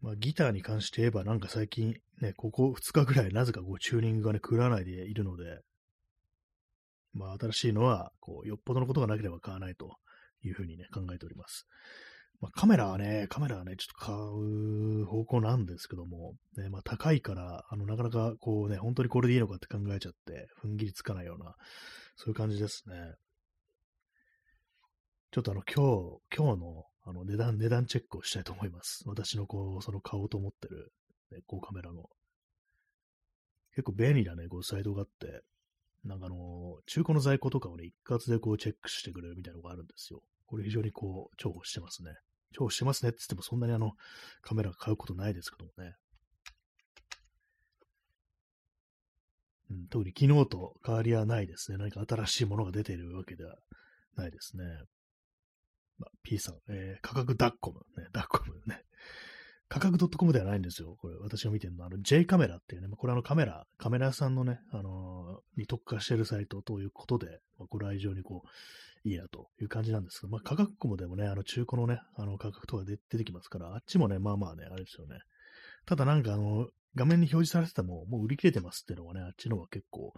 [0.00, 5.58] まあギターに関して言えばなんか最近ね、ここ2日ぐらいなぜかこうチューニングがね、食らわないでいるので、
[7.14, 9.96] まあ新しいのは、こう、よっぽどのことがなければ買わないと
[10.44, 11.66] いうふうにね、考えております。
[12.40, 21.54] まあ、カメラはね、カメラはね、ちょっと買う方向なんですけども、ね、まあ、高いから、あの、なかなかこうね、本当にこれでいいのかって考えちゃって、踏ん切りつかないような、
[22.16, 22.94] そういう感じですね。
[25.30, 29.02] ちょっとあの、今日、今日の、あの、値段、値段チェックをしたいと思います。
[29.06, 30.92] 私のこう、その買おうと思ってる、
[31.32, 32.08] ね、こうカメラの。
[33.74, 35.42] 結構便利なね、こう、サイトがあって、
[36.04, 40.22] なんかあの、中古の在庫とかをね、一括でこうチェックしてくれるみたいなのがあるんですよ。
[40.46, 42.10] これ非常にこう、重宝してますね。
[42.52, 43.92] 重宝してますねって言ってもそんなにあの、
[44.42, 45.94] カメラ買うことないですけどもね。
[49.70, 51.78] うん、特に昨日と変わりはないですね。
[51.78, 53.56] 何か新しいものが出ているわけでは
[54.16, 54.64] ないですね。
[55.98, 58.82] まあ、P さん、えー、価格ダッコム、ね、ダッコムね。
[59.68, 60.96] 価格 .com ではないんですよ。
[61.00, 68.48] これ、私が見てるのは、あの、J カメラっていうね、まこれあのカメラ、カメラ屋さんのね、あのー、に特化してるサイトということで、まあ、これは非常にこう、
[69.04, 75.18] いいやという感じなんですけど、まあ、価格コムでもね、あの、中古のね、あの、価格とかで出てきますから、あっちもね、まあまあね、あれですよね。
[75.84, 80.14] ただなんかあの、画面に表示されてても、もう売り切れてますっていうのがね、あっちの方が結構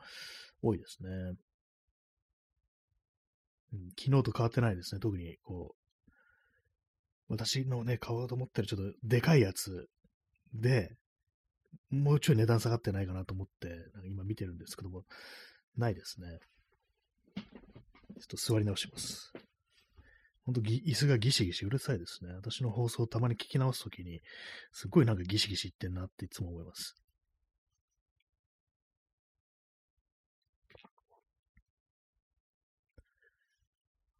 [0.62, 1.08] 多いですね。
[3.72, 5.00] うん、昨日と変わってないですね。
[5.00, 6.12] 特に、こう、
[7.28, 9.88] 私のね、買おうと思ってるちょっとでかいやつ
[10.54, 10.94] で、
[11.90, 15.02] もうちょい値段下がってないかなと思って、なんか今見てるんですけども、
[15.76, 16.38] ないですね。
[18.20, 19.32] ちょっと座り直します。
[20.46, 22.32] ほんと、椅子がギシギシうるさいですね。
[22.32, 24.22] 私の放送をたまに聞き直すときに、
[24.70, 26.94] すっごいなんかギシギシ言ってんなっていつも思います。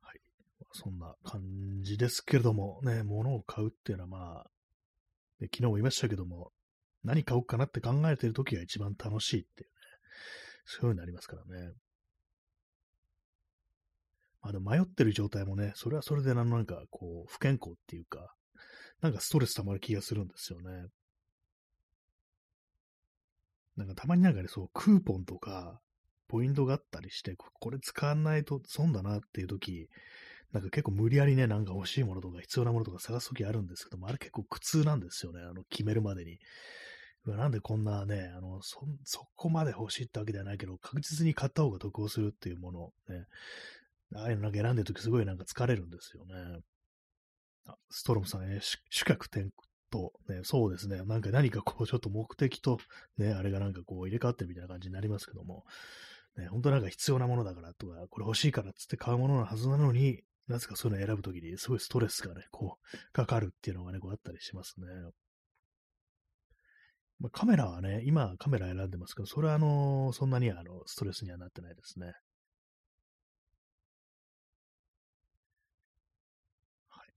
[0.03, 0.21] はい
[0.73, 1.41] そんな感
[1.83, 4.51] じですけれども、ね、物を買うっていうのはまあ、
[5.43, 6.51] 昨日も言いましたけども、
[7.05, 9.75] 何買おうかなって考えてる時が一番楽しいっていうね、
[10.65, 11.73] そういう風になりますからね。
[14.49, 18.35] あでも迷ってる状態もね、それはそれでなんかこう、不健康っていうか、
[19.01, 20.89] なんかストレス溜まる気がするんですよね。
[23.77, 25.81] なんかたまになんかね、そう、クーポンとか、
[26.29, 29.89] ポイントがあったりして、これ使わないと損だなっていう時、
[30.53, 36.39] なんか結構無理やりね、なんか欲しいものとか必要なものとか探すときあるんですけども、あれ結構苦痛なんですよね、あの、決めるまでに。
[37.27, 43.25] なんでこんなね、あの、そ、そこまで欲しいってわけではないけど、確実に買った方が得をするっていうもの、ね。
[44.15, 46.61] ああいうのなんか選んでるときすごいなんか疲れるんですよね。
[47.67, 49.49] あストロムさんね、主客転
[49.91, 52.79] と、ね、そうですね、なんか何かこうちょっと目的と、
[53.19, 55.65] ね、あれがなんかこう入れ替わってるみたいな感じになりますけども、
[56.37, 64.87] ね、本当なんか必要なものだからとか、これ欲しいからっつって買うもののはずなのに、なぜかそういうの選ぶときに、すごいストレスがね、こう、かかるっていうのがね、こうあったりしますね。
[67.19, 72.13] まあ、カメラはね、今カメラ選んでますけど、それはあの、そんなにあの、ストレスにはなってないですね。
[76.89, 77.09] はい。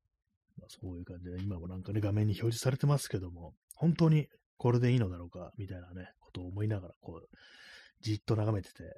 [0.57, 4.27] まあ、そういう感じで、今もなんかね、画面に表示されてますけども、本当に
[4.57, 7.27] これでいいのだろうか、みたいなね、ことを思いながら、こう、
[8.01, 8.89] じっと眺めてて、ね、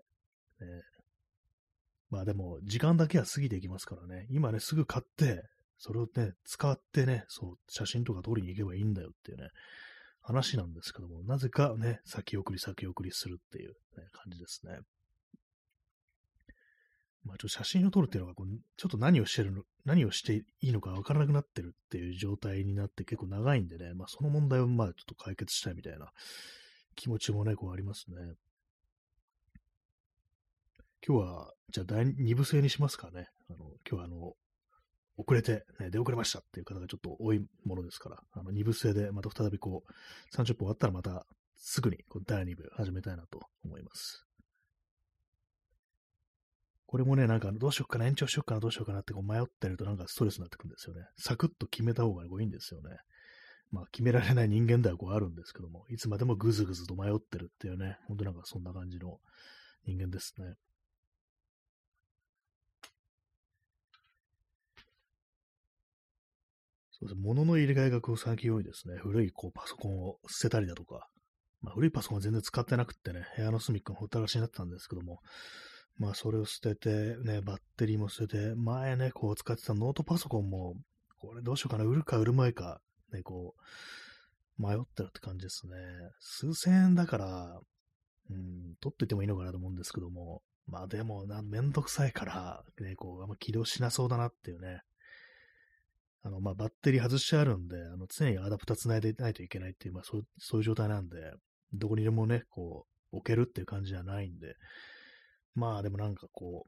[2.10, 4.28] まあでも、時間だけは過ぎていきますからね。
[4.30, 5.44] 今ね、すぐ買って、
[5.78, 9.48] それをね、使ってね、そう、写真とか撮りに行けばいいんだよっていうね、
[10.22, 13.76] 話なんですけども、なぜかね、先送り先送りするっていう、ね、
[14.12, 14.80] 感じですね。
[17.24, 26.12] まあ、ちょっと写真を撮るっていうのがこう、ちょっと何をしてるの、何をしていいのかわからなくなってるっていう状態になって結構長いんでね、まあ、その問題をまあ、ちょっと解決したいみたいな
[26.96, 28.16] 気持ちもね、こうありますね。
[31.06, 33.28] 今日は、じゃあ第2部制にしますかね。
[33.50, 34.34] あの、今日はあの、
[35.18, 44.26] 遅れて、ね、出遅れましたっていう方がちょっと多いものですから、あの、2部制でまた再びこう、30分終わったらまたすぐにこう第2部始めたいなと思います。
[46.92, 51.04] これもね、なんかどうしよっかな、延長しよっかな、どうしようかなってこう迷ってるとなんかストレスになってくるんですよね。
[51.18, 52.98] サクッと決めた方がこういいんですよね。
[53.72, 59.20] まあ決められない人間ではこうあるんですけども、いつまでもぐずぐずと迷ってるっていうね、ほんとなんかそんな感じの
[59.86, 60.56] 人間ですね。
[66.92, 68.98] そうです物の入れ替えがこう最近多いですね。
[68.98, 71.08] 古いこうパソコンを捨てたりだとか、
[71.62, 75.22] まあ、古いパソコンは全然使ってなくってね、部屋の隅っこのほったらかしになってたんですけども、
[75.98, 80.76] まあそれを捨てて、ね、バッテリーも捨てて、前ね、こう使ってたノートパソコンも、
[81.20, 82.82] これどうしようかな、売るか売る前か、
[83.14, 83.56] ね、こ
[84.60, 85.74] う、迷ってるって感じですね。
[86.20, 87.60] 数千円だから、
[88.30, 94.82] うん、取っててもいいのかなと思うんですけども、まあでもな、めんどくさいから、ね、こう、あんま起動しなそうだなっていうね、
[96.24, 101.18] あの、まあ、バッテリー外してあるんで、あの、常にアダプタ繋いでないといけないっていう、まあ、そう、そういう状態なんで、
[101.74, 104.56] どこにでもね、こう、置けるっていう感じじゃないんで、
[105.56, 106.66] まあ、でもなんかこ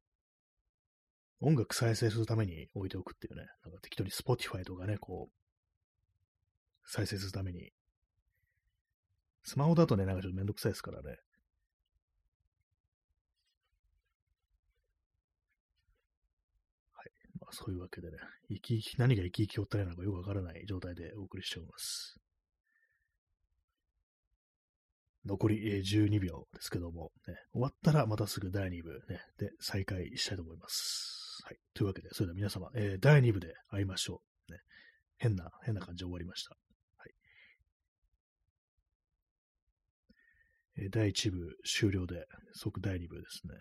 [1.41, 5.33] う、音楽再生するために置いておくっていうね、なんか適当に Spotify とかね、こう、
[6.85, 7.71] 再生するために。
[9.43, 11.17] スマホだとね、なんかちょっとめんどくさいですからね。
[16.93, 17.11] はい。
[17.39, 18.17] まあそういうわけでね、
[18.49, 22.17] 生き生き、何が生き生きおったりなのかよくわからない状態でお送りしております。
[25.25, 31.41] 残り12秒ですけども、ね、終わったらまたすぐ第2部、ね、で再開したいと思います。
[31.45, 31.57] はい。
[31.73, 34.51] というわけで、それでは皆様、えー、第2部で会いましょう。
[34.51, 34.59] ね、
[35.17, 36.55] 変な、変な感じで終わりました。
[36.97, 37.11] はい。
[40.77, 43.55] えー、第1部終了で、即第2部ですね。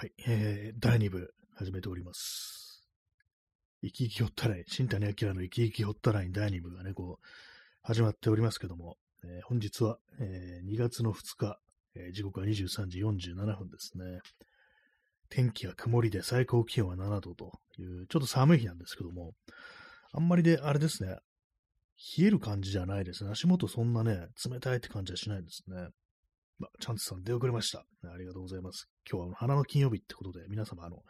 [0.00, 2.88] はい、えー、第2部始めております。
[3.82, 7.26] 生き生きホットライン、新谷明の生き生きホットライン第2部がね、こう、
[7.82, 11.58] 始まっておりますけども、えー本日は、えー2月の2日、
[11.96, 14.20] えー時刻は23時47分ですね。
[15.30, 19.34] 天気は曇りで最高気温は7度という、ちょっと寒い日なんですけども、
[20.12, 21.16] あんまりで、あれですね、
[22.16, 23.32] 冷える感じじゃないですね。
[23.32, 25.88] 足元そんなね、冷たいって感じはしないですね。
[26.58, 27.84] まあ、チャンツさん出遅れました。
[28.12, 28.88] ありがとうございます。
[29.08, 31.02] 今日はあの花の金曜日ってことで、皆様、あの、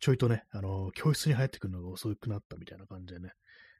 [0.00, 3.30] ちょいとね、あの、教室に入ってくるのが遅くなったみたいな感じでね、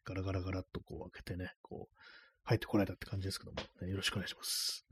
[0.04, 1.96] ガラガラガラっとこう開けてね、こう、
[2.44, 4.86] 入ってこられたって感じですけども、ねよろしくお願いします。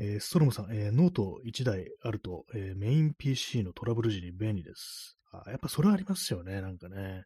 [0.00, 5.16] えーストロムさん、えーノート1台あると、えーメイン PC のトラブル時に便利です。
[5.32, 7.24] あやっぱそれはありますよね、なんかね。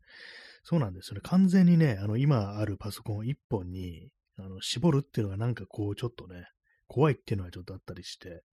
[0.63, 1.21] そうなんですよね。
[1.25, 6.49] 完全にね、あの、今あるパソコン1本に、あの、絞るっていうのがなんかこう、ちょっとね、
[6.95, 8.45] 怖いっていうのはちょっとあったりして、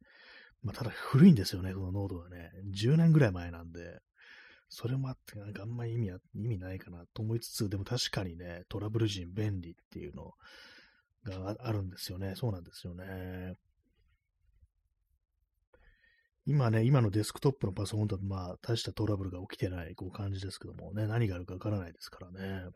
[0.63, 2.49] まあ、ただ古いんですよね、このノードがね。
[2.73, 3.99] 10年ぐらい前なんで、
[4.67, 10.33] それもあって、なんかあんまり意味意味ないかなと思いつつ、でも確かにね、トラブル時に便利っていうの
[11.23, 12.33] があるんですよね。
[12.35, 13.53] そうなんですよね。
[16.47, 22.71] 今ね、今のデスクトップのパソコンだと、まあ、大したトラブルが起きてないこう感じですけどもね、何があるかわからないですからね。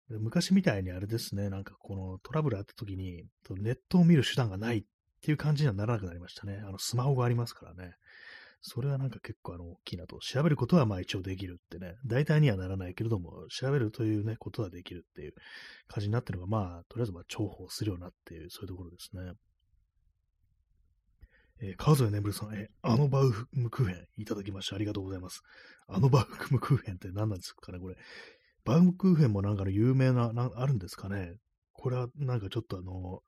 [0.19, 4.83] 昔みたいにあれですね、なんかこのトラブルあった時に、ネットを見る手段がないっ
[5.21, 6.61] ていう感じにはならなくなりましたね。
[6.65, 7.93] あの、スマホがありますからね。
[8.61, 10.19] それはなんか結構あの、大きいなと。
[10.19, 11.95] 調べることはまあ一応できるってね。
[12.05, 15.33] 大体にはならないけれども、調べるというね、ことはできるっていう
[15.87, 19.33] 感じになってるのが、まあ、とりあえずまあ重宝するようなっていう、そういうところですね。
[21.63, 25.43] えー、川添眠さん、えあのバウムクーヘンいただきましてありがとうございます。
[25.87, 27.95] あのバウムクーヘンって何なんですかね、これ。
[28.63, 31.35] バウムクーヘンもなんかの有名な、なあるんですかね。
[31.73, 33.21] これはなんかちょっとあの、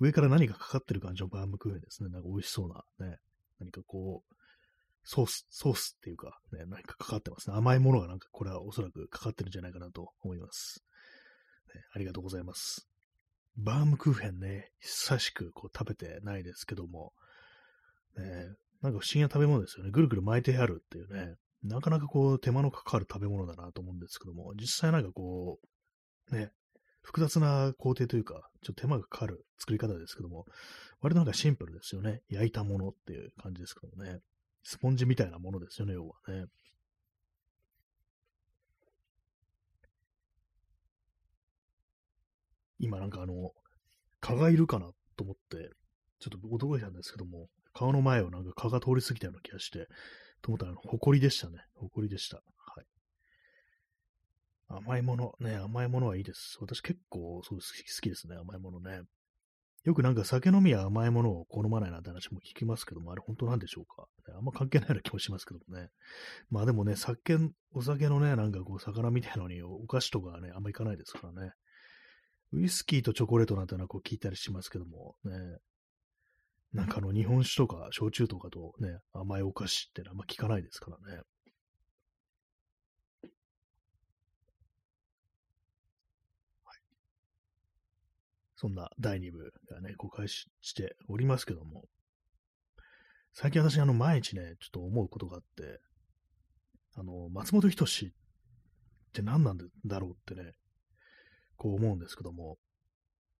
[0.00, 2.08] 上から何かかかってる感じのバウムクーヘンですね。
[2.10, 3.18] なんか美味しそうな、ね。
[3.60, 4.34] 何かこう、
[5.04, 7.56] ソース、ソースっていうか、ね、何かかかってますね。
[7.56, 10.84] 甘いものがなんかこれはおそらくかかってるんじゃないかなと思います。
[11.74, 12.88] ね、ありがとうございます。
[13.56, 17.12] バウムクーヘンね、久しくこう食べてないですけども、
[18.16, 18.24] ね、
[18.82, 19.90] なんか不思議な食べ物ですよね。
[19.90, 21.34] ぐるぐる巻いてあるっていうね。
[21.62, 25.58] なかなかこう手間のかかる食べ物だなと思うんですけども、実際なんかこ
[26.30, 26.52] う、ね、
[27.02, 30.46] 複雑な工程というか、ちょっと手間がかかる作り方ですけども、
[31.00, 32.22] 割となんかシンプルですよね。
[32.28, 34.20] 焼いたものっていう感じですけどもね。
[34.62, 36.44] スポンジみたいなものですよね、要はね。
[42.78, 43.52] 今なんかあの、
[44.20, 45.70] 蚊がいるかなと思って、
[46.20, 49.88] ちょっと驚いたんですけども、顔の前をなんか蚊が通り過ぎたような気がして、
[50.42, 51.58] と思ったら、あの、埃でしたね。
[51.74, 52.36] 埃でした。
[52.36, 52.86] はい。
[54.68, 56.58] 甘いもの、ね、甘いものはいいです。
[56.60, 57.58] 私結構、そう。
[57.58, 57.64] 好
[58.02, 59.02] きですね、甘いものね。
[59.84, 64.06] よくなんか酒飲みは甘いものを好まないなんて話も聞きますけども、あれ本当なんでしょうか？
[64.36, 65.88] あんま関係ないような気もしますけどもね。
[66.50, 67.38] まあでもね、酒、
[67.72, 71.52] お酒のね、なんかこう、魚みたいなのにお菓子とかはね、あんまいかないですからね。
[72.52, 75.32] ウイスキーとチョコレートなんてのはこう聞いたりしますけども、ね。
[76.72, 81.22] なんかあの、日本酒とか焼酎とかとね、甘いお菓子ってあんま聞かないですからね。
[88.60, 91.84] そんな第2部がね、公開ししておりますけども、
[93.32, 95.78] 最近私、あの、毎日ね、ちょっと思うことがあって、
[96.96, 98.10] あの、松本人志っ
[99.12, 100.54] て何なんだろうってね、
[101.56, 102.58] こう思うんですけども、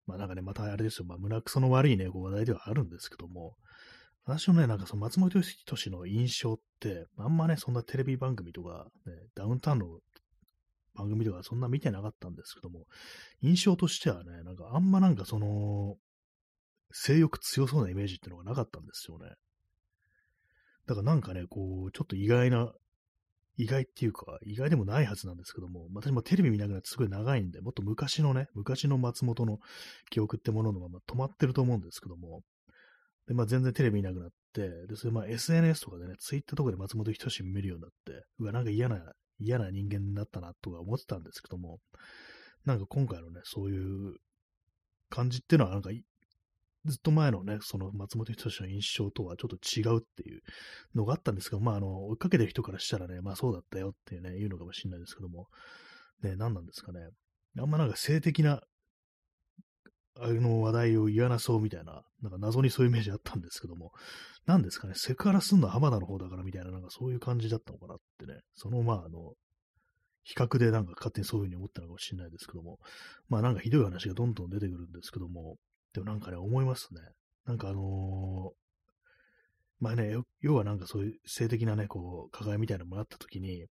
[0.09, 3.57] まあなんかね、またあれですよ、まあ胸くその悪いね、こう話題ではあるんですけども、
[4.25, 9.87] 私のね、なんかその松本人志の印象って、あんまね、そんなテレビ番組とか、ね、ダウンタウンの
[10.95, 12.87] 番組とかそんな見てなかったんですけども、
[13.43, 15.97] 印象としてはね、なんかあんまなんかその、
[16.91, 19.29] 性欲強そうなイメージっていうのがなかったんですよね。
[20.87, 22.73] だからなんかね、こう、ちょっと意外な、
[23.59, 29.59] 意外っていうか、意外でもないはずなんですけども、私もテレビ見なくなってすごい長いんで、もっと昔のね、昔の松本の
[30.11, 32.43] 記憶ってもののまま止まってると思うんですけども、
[33.27, 39.01] で、まあ全然テレビ見なくなって、で、それまあ SNS とかでね、ツイッターとかで松本人志見るようになって、うわ、なんか嫌な、
[39.41, 41.81] 嫌な人間になったなとか思ってたんですけども、
[42.65, 44.15] なんか今回のね、そういう
[45.11, 45.91] 感じっていうのはなんか
[46.85, 50.41] ずっと前のね、その松本人志の印象とはちょっと違うっていう
[50.95, 55.49] のがあったんですが、まあ、あの、追いかけてる人からしたらね、まあそうだったよっていうね、言うのかもしれないですけども、
[56.23, 57.01] ね、何なんですかね。
[57.59, 58.63] あんまなんか性的な、
[60.21, 63.93] あの話題を言わなそうみたいな、なんか謎にそういうイメージあったんですけども、
[64.47, 69.35] 何ですかね、セクハラすんのは浜田の方だからみたいな、なんかそういう感じだったのかなってね、そのまあ、あの、
[70.25, 72.79] 比較でなんか勝手にそういうふうに思ったのかもしれないですけども、
[73.29, 75.57] まあなんかひどい話がどんどん出てくるんですけども、
[75.99, 77.01] でもなんかね、思いますね。
[77.45, 78.59] なんかあのー
[79.81, 83.67] まあね、要はなんかそういう性的なね、こう、輝みたいなのもあったときに、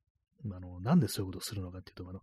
[0.45, 2.21] あの、なんでそういうことをするのかっていうと、あの、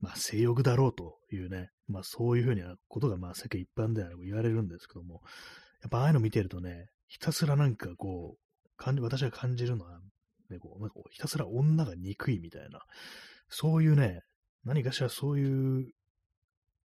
[0.00, 5.20] まあ、性欲だろうというね、まあ、そういうふうなことが、まあ、世間一般では言われるんですけども、
[5.82, 10.00] やっぱああいうの見てるとね、ひたすらなんかこう、感じ、私が感じるのは、
[10.48, 12.80] ね、こう、なんかひたすら女が憎いみたいな、
[13.50, 14.22] そういうね、
[14.64, 15.92] 何かしらそういう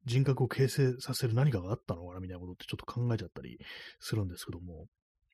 [0.09, 3.59] 人格を形成させる何かがあったのかなみたいなことってちょっと考えちゃったり
[3.99, 4.87] するんですけども、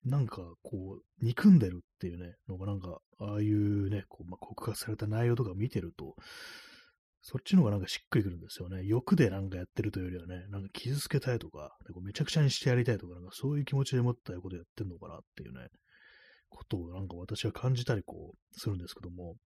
[0.04, 6.16] なんかこう、憎んでるっていうね、のがなんか、ああいうね、こうまあ、告発された内容とか見てると、
[7.22, 8.84] そっちの方がなんかしっくりくるんですよね。
[8.86, 15.70] 欲でなんかやってるというよりはね、なんか傷つけたいとか、こうめちゃくちゃにしてやりたいとか、なんかそういう気持ちで持ったことやってんのかなっていうね、
[16.50, 19.38] ことをなんか私は感じたりこう、するんですけども、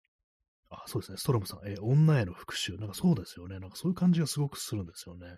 [0.69, 2.77] あ、そうですね、ストロムさん、え女への復讐。
[2.77, 3.59] なんかそうですよね。
[3.59, 5.35] なんかそういう感じがすごくするんですよね。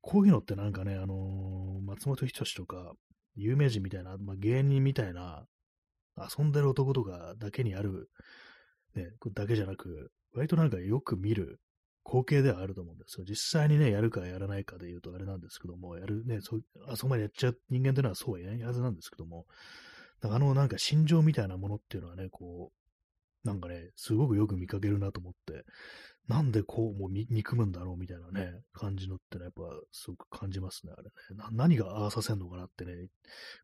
[0.00, 2.92] こういうのってなんかね、あのー、松本人志とか、
[3.36, 5.46] 有名人みたいな、まあ、芸人みたいな、
[6.16, 8.10] 遊んでる男とかだけにある、
[8.94, 11.60] ね、だけじゃなく、割となんかよく見る
[12.04, 13.24] 光景ではあると思うんですよ。
[13.26, 19.46] 実際にね、やるかやらないかで言うとあれなんですけども、やるね、そ、あそこまでやっちゃう人間というのはそうはいないはずなんですけども、
[20.22, 22.83] あのなんか心情みたいなものっていうのはね、こう、
[23.44, 25.64] なんかね、すごくよく見かけるなと思って、
[26.26, 31.10] なんでこう、もう憎むんだろうみたいなね、感じのってね、やっぱすごく感じますね、あれね。
[31.52, 33.08] 何がああさせんのかなってね、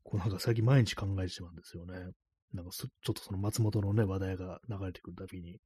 [0.03, 1.95] こうなんか最近毎日考えてしまうんですよね。
[2.53, 5.59] なんかちょっとその松本のね、話題が流れてくるたびに。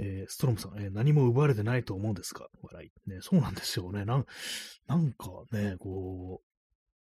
[0.00, 2.48] えー、ストロムさん、えー、何も奪われてないと思うんですか？
[2.62, 3.10] 笑い。
[3.10, 4.04] ね、そうなんですよね。
[4.04, 4.26] なん、
[4.86, 6.46] なんかね、こう、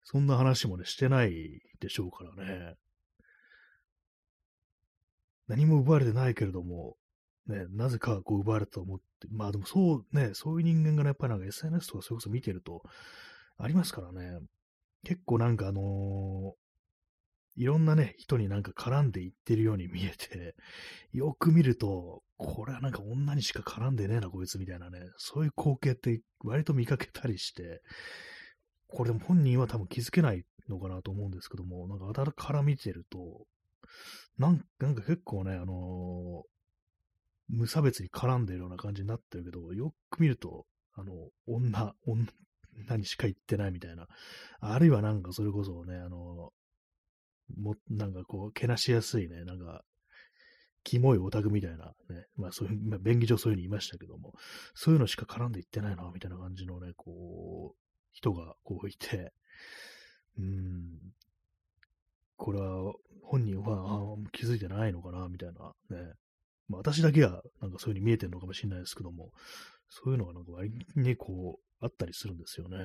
[0.04, 2.76] そんな話もね、してないでしょうからね。
[5.48, 6.96] 何も奪われてないけれども、
[7.48, 12.84] ね、なぜかこう奪われたと思って、まあでもそうね、そういう人間がね、やっぱりなんか SNS とかそれこそ見てると、
[13.58, 14.40] ありますからね、
[15.04, 20.56] 結構なんかあのー、いろんなね、人になんか絡んでいってるように見えて、
[21.12, 27.84] よく見ると、これはなんか女にしか絡んでねえな、こいつみたいなね、そういう光景って割と見かけたりして、
[28.88, 33.46] これでも本人は多分気づけないのかなと思うんですけども、なんかあたから見てると、
[34.38, 34.58] なん
[34.96, 36.44] か結構ね、あの
[37.50, 40.66] 無差別に絡んでるような感じになってるけど、よく見ると、
[40.96, 41.14] あの、
[41.46, 44.08] 女、女にしか言ってないみたいな。
[44.60, 46.52] あるいはなんかそれこそね、あの、
[47.58, 49.84] も、なんかこう、けなしやすいね、なんか、
[50.84, 54.34] キモいオタクみたいなね、まあそういう、まあ、便宜上そういうふうに言いましたけども、
[54.74, 57.78] そういうのしか絡んでいってないな、みたいな感じのね、こう、
[58.12, 59.34] 人がこういて、
[60.38, 61.14] うん、
[62.36, 66.14] これは本人は気づいてないのかな、みたいなね、
[66.68, 69.32] まあ、私だけがなんかそういう風に見えてるのかもしれないですけども、
[69.90, 72.78] そういうのがなんか割にこう、あったりするんですよね。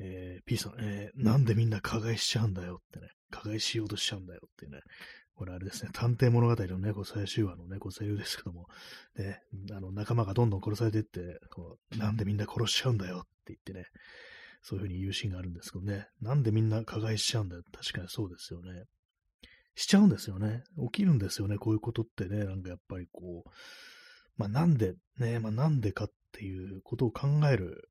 [0.00, 4.80] えー、P さん、えー、なんでみんな加害しちゃうんだよってね、加害しようとしちゃうんだよってね、
[5.34, 8.66] これあれですね、探偵物語のね、こう最終話のね、こうセリフですけども、
[9.16, 13.86] ね、あの仲間がどんどん殺されていって、こうなんでみんな殺しちゃうんだよって言ってね、
[14.62, 17.62] そういう風に言うシーンがあるんですけどね、なんでみんな加害しちゃうんだよ。
[17.72, 18.84] 確かにそうですよね。
[19.74, 20.62] しちゃうんですよね。
[20.92, 21.58] 起きるんですよね。
[21.58, 23.50] こういうことってね、なんかやっぱりこう、
[24.36, 27.88] まあなんで、ね、まあなんでかっていうことを考える、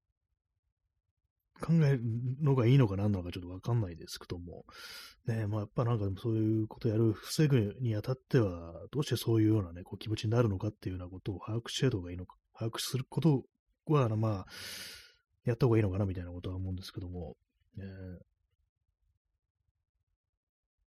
[1.59, 2.01] 考える
[2.41, 4.65] のがいいのか何なのかちょっとわかんないですけども、
[5.27, 13.43] ね、まあやっぱなんかそういうことやる、防ぐにあたっては、どうしてそういうようなね、こう気持ちになるのかっていうようなことを把握しておいた方がいいのか、把握すること
[13.87, 14.45] は、まあ、
[15.45, 17.35] やった方がいいのかなみたいなことは思うんですけども、
[17.75, 17.85] ね、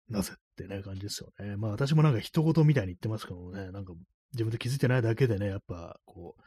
[0.09, 1.55] なぜってね、感じですよね。
[1.57, 3.93] まあ私もなんか一言みたいに言ってますけどね、なんか
[4.33, 6.41] 自分で気づいてないだけでね、やっぱこう、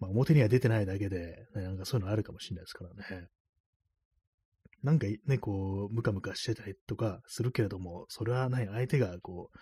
[0.00, 3.28] まあ表には出てないだけで、ね、なんかそういうのあるかもしれないですからね。
[4.82, 9.58] なんかね、こう、ムカムカしてたりとかするけれども、それは何、相手がこう、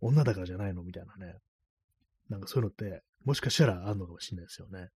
[0.00, 1.38] 女だからじゃないのみたいなね。
[2.28, 4.90] なんかそういうのって、もしかしたらあるのかもしれないですよね。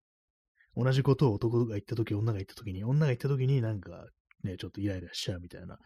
[0.77, 4.07] 同じことを男が言ったとき、女が言ったときに、女が言ったときになんか
[4.43, 5.79] ね、ちょっとイライラしちゃうみたいな、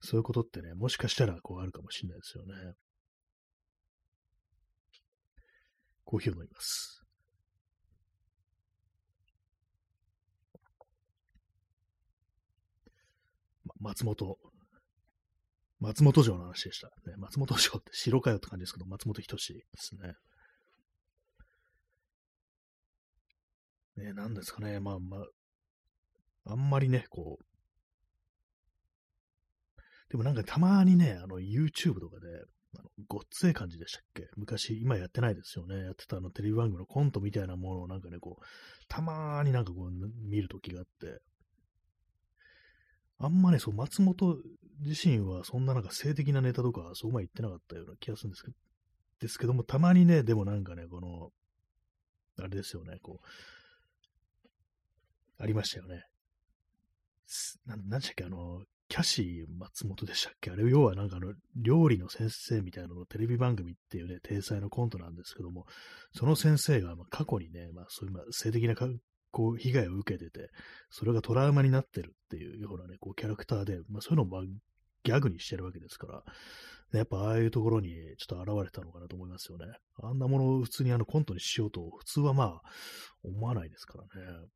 [0.00, 2.74] そういうことってね、もしかしたらこうあるかもしれないですよね。
[6.04, 7.02] コーヒーを飲みます。
[13.64, 14.38] ま、松本、
[15.80, 16.88] 松本城の話でした。
[17.06, 20.14] ね、松本城って城かよって感じですけど、松本人志ですね。
[24.00, 27.44] ね、なんですかね、まあまあ、あんまりね、こう、
[30.10, 32.26] でもなんかたまにね、あの YouTube とかで、
[32.78, 34.28] あのごっつえ感じでしたっけ？
[34.36, 35.76] 昔、今やってないですよね。
[35.84, 38.44] やってたあのテレビ番組のコントみたいなものをなんかね、こう、
[38.88, 39.90] たまーになんかこう
[40.28, 41.20] 見るときがあって、
[43.18, 44.38] あんまね、そう、松本
[44.80, 48.56] 自身はそんななんか性的なネタとか、そうま言ってなかったような気がするんですけど、
[49.20, 51.30] ですけども、たまにね、でもなんかね、この、
[52.38, 53.26] あれですよね、こう、
[55.40, 56.04] ありましたよね。
[57.66, 60.50] ななんでしたっけ、あの、キャシー松本でしたっけ？
[60.50, 65.66] あれ、要はなんかあの、料理の先生みたいなのテレビ番組っていうね、体裁のコントなんですけども、
[66.12, 68.74] その先生がま過去にね、まあそういうま性的な
[69.30, 70.50] こう被害を受けてて、
[70.90, 74.42] それがトラウマになってるっていうようなね、こうキャラクターで、まあそういうのを
[75.04, 79.66] ギャグにしてるわけですから、やっぱああいうところにちょっと現れたのかなと思いますよね。
[80.02, 82.62] あんなものを普通にあのコントにしようと、普通はまあ
[83.22, 84.48] 思わないですからね。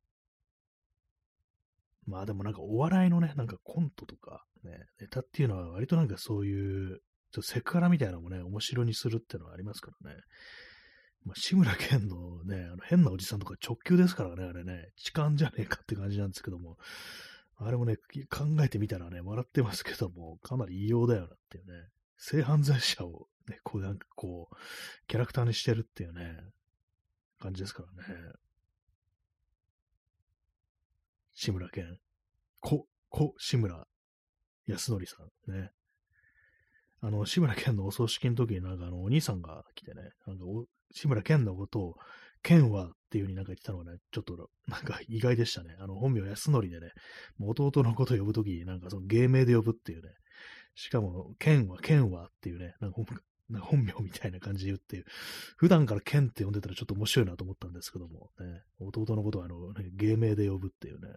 [2.05, 6.99] まあでもなんかお笑いのね、なんかコントとか、ね、ネタっていうのは割となんかそういう、
[7.31, 10.17] ちょっとセクハラみたいなのもね、面白にするっていうのはありますからね。
[11.25, 16.77] まあ、志村けんのね、あの変なおじさんとか直球ですからね、あれね、痴漢じゃねえかって感じなんですけども、
[17.57, 17.95] あれもね、
[18.29, 24.55] 考えてみたらね、笑ってますけども、かなり異様だよなっていうね、性犯罪者をね、こうなんかこう、
[25.07, 26.37] キャラクターにしてるっていうね、
[27.39, 28.19] 感じですからね。
[31.35, 31.97] 志村けん。
[32.61, 33.85] こ、こ、志村
[34.67, 35.17] 康則さ
[35.47, 35.69] んね。
[37.01, 41.95] あの、志村けんのお葬式の時になんかあの、お兄さんが来てね、なんかお、志村けんのことを、
[42.41, 45.75] けんはっていう風になんか言ってたのがね、ちょっとなんか意外でしたね。
[45.79, 46.91] あの、本名安則でね、
[47.39, 50.09] 弟のことを呼ぶときなんかその芸名で呼ぶっていうね。
[50.75, 52.97] しかも、けんは、けんはっていうね、なんか
[53.59, 55.05] 本名みたいな感じで言うっていう。
[55.57, 61.09] 普段からケンって呼んでたらちょっと面白いなと思ったんですけども、ね、弟のことはあの、ね、芸名で呼ぶっていうね。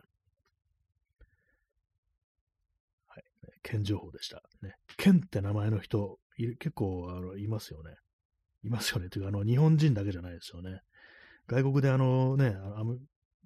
[3.09, 3.25] はい。
[3.63, 4.43] ケン情報でした。
[4.63, 4.75] ね。
[4.97, 6.19] ケンって名前の人、
[6.59, 7.97] 結構あのいますよね。
[8.63, 9.09] いますよね。
[9.09, 10.81] というか、あの、日本人だけじゃないですよね。
[11.47, 12.99] 外国であのね、あの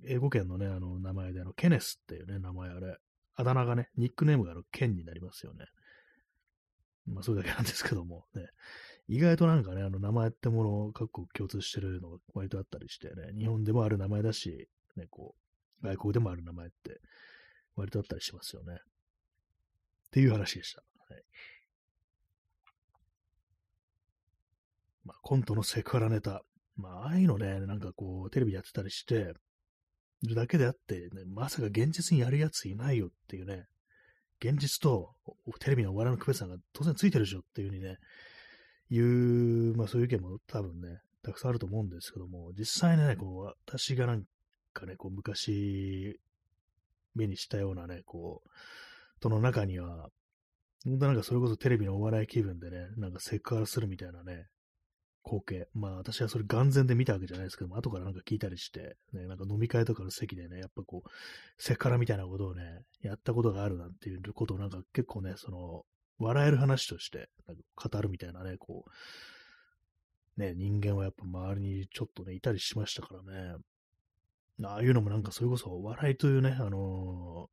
[0.04, 2.96] 英語圏のね、あの名前であの、ケネスっていうね、名前あれ、
[3.36, 5.66] あだ名がね、ニックネームがあの、ケンになりますよね。
[7.06, 8.46] まあ、それだけなんですけども、ね。
[9.08, 15.34] 意外となんかね、あの、名前ってものを各国共通してるのが割とあったりしてね、日本でもある名前だし、ね、こ
[15.82, 17.00] う、外国でもある名前って
[17.74, 18.74] 割とあったりしますよね。
[18.74, 18.78] っ
[20.12, 20.82] ていう話でした。
[21.08, 21.24] はい。
[25.04, 26.42] まあ、コントのセクハラネタ。
[26.76, 29.34] まあ、ああいうのね、なんかこう、テレビやってたりして
[30.22, 33.66] るだけであって、ね、まさか現実にやるやついないよっていうね、
[34.42, 35.14] 現実と
[35.60, 37.96] テレビのお笑いの区別さんが当然ついてるでしょっていう風にね、
[38.90, 44.24] いう、まあそういう意見も多分ね、たくさんあると思うんですけども、実際ね、こう、私がなん
[44.72, 46.18] かね、こう、昔、
[47.14, 50.08] 目にしたようなね、こう、との中には、
[50.84, 54.46] 本当なんかそれこそテレビのお笑い気分でね、なんかセクハラするみたいなね、
[55.24, 55.68] 光景。
[55.74, 61.08] まあ私はそれ眼前で見たわけじゃないですけども、後からなんか聞いたりして、ね、なんか飲み会とかの席でね、やっぱこう、
[61.58, 65.84] セクハラみたいなことをね、やったことがあるなんていうことをなんか結構ね、その、
[66.18, 67.28] 笑える話として、
[67.76, 73.56] 語るみたいなね、こう、ね、人間はやっぱ周りにちょっとね、いたりしましたからね。
[74.64, 77.48] ああいうのもなんかそれこそ笑いというね、あの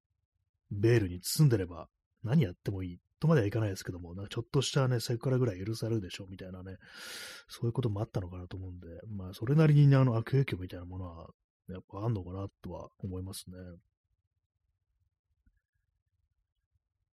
[0.71, 1.87] ー、ベールに包んでれば
[2.23, 6.77] 何やってもいいとまではいかないですけども、なんかちょっとしたね、セクハラぐらい許されるでしょみたいなね、
[7.47, 11.27] そういうこともあったのかなと思うんで、まあ、それなりにね、あの悪影響みたいなものは、
[11.69, 13.55] やっぱあんのかなとは思いますね。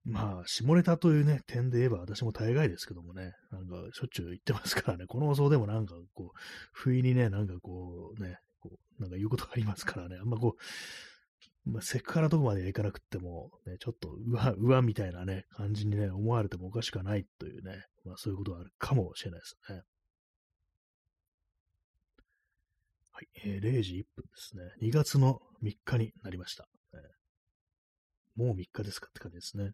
[0.05, 6.39] まあ、下ネタというね、点で言えば私も大概ですけどもね、なんかしょっちゅう言ってますからね、この放送でもなんかこう、
[6.73, 10.63] 不意にね、なんかこうね、こうなんか言うことがありますからね、あんまこう、
[11.65, 19.83] まあ、セクハラとかまではいかなくっても、ね、ちょっとうわ、 うわみたいなね、感じにね、思われてもおかしくはないというね、まあそういうことはあるかもしれないですね。
[23.13, 24.63] はい、えー、0時1分ですね。
[24.81, 26.67] 2月の3日になりました。
[26.95, 29.73] えー、もう3日ですかって感じですね。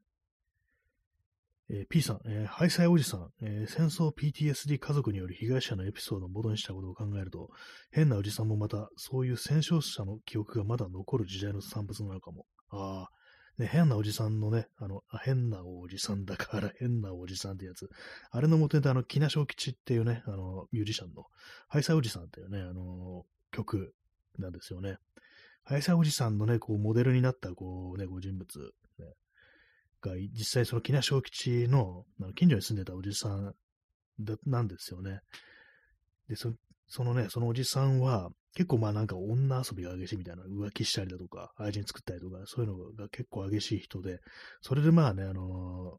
[1.68, 7.50] えー、P さん、えー、ハイサイおじさん、えー、戦争 PTSD 家族による被害者のエピソードを元にしたことを考えると、
[7.90, 12.46] 変なおじさんもまた、そういう戦勝者の記憶がまだ残る時代の産物なのかも。
[12.70, 13.10] ああ、
[13.58, 17.88] ね、変なおじさんのね、あの、あ変なおじさんだから 変なおじさんってやつ。
[18.30, 21.24] あれの元であの、木梨小吉っていうね、あの、ミュージシャンの、
[21.68, 23.94] ハイサイおじさんっていうね、あの、曲
[24.38, 24.98] なんですよね。
[25.64, 28.72] ハイサイおじさんのね、こう、モデルになった、こうね、ご人物、
[30.06, 32.04] が、実際その木梨小吉の
[32.34, 33.54] 近所に住んでたおじさん
[34.46, 35.20] なんですよね。
[36.28, 36.52] で、そ
[36.88, 44.20] そのね、そのおじさんは、結構まあなんか女遊びが激しいみたいな、浮気したりだとか、愛人作ったりとか、そういうのが結構激しい人で、
[44.62, 45.98] それでまあね、あの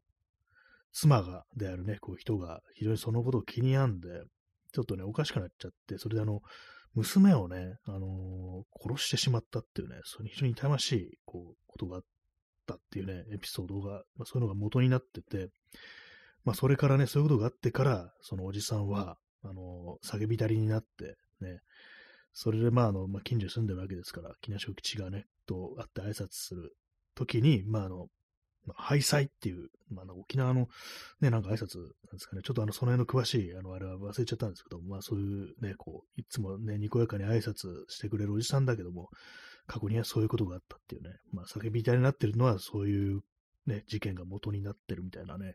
[0.92, 4.08] 妻が、であるね、こう人が非常にそのことを気に病んで、
[4.72, 6.40] ちょっとね、おかしくなっちゃって、それであの、
[6.94, 12.02] 娘をね、あのー、殺してしまったっていうね、その非常に痛ましい、こう、ことがあっ
[12.74, 15.48] ったっていうね、エピソードが、まあ、そういうのが元になってて、
[16.44, 21.60] まあ、それからね、そういうことがあってから、そのおじさんは、あの、叫びたりになって、ね、
[22.32, 26.76] それで、まあ、あの、まあ、近所住んでるわけですから、木梨吉がね、と会って挨拶する
[27.14, 28.08] ときに、まあ、あの、
[28.66, 30.68] まあ、ハイサイっていう、まあ、沖縄の
[31.20, 39.08] ね、なんか挨拶なんですかね、ちょっとあの、その辺の詳しい、あの、あれは忘れちゃったんですけど、まあ、そういうね、こう、いつもね、にこやかに挨拶してくれるおじさんだけども、
[39.68, 43.20] 過去にはそういうことがあったっていうね、まあ、叫びたいになってるのは、そういう
[43.66, 45.54] ね、事件が元になってるみたいなね、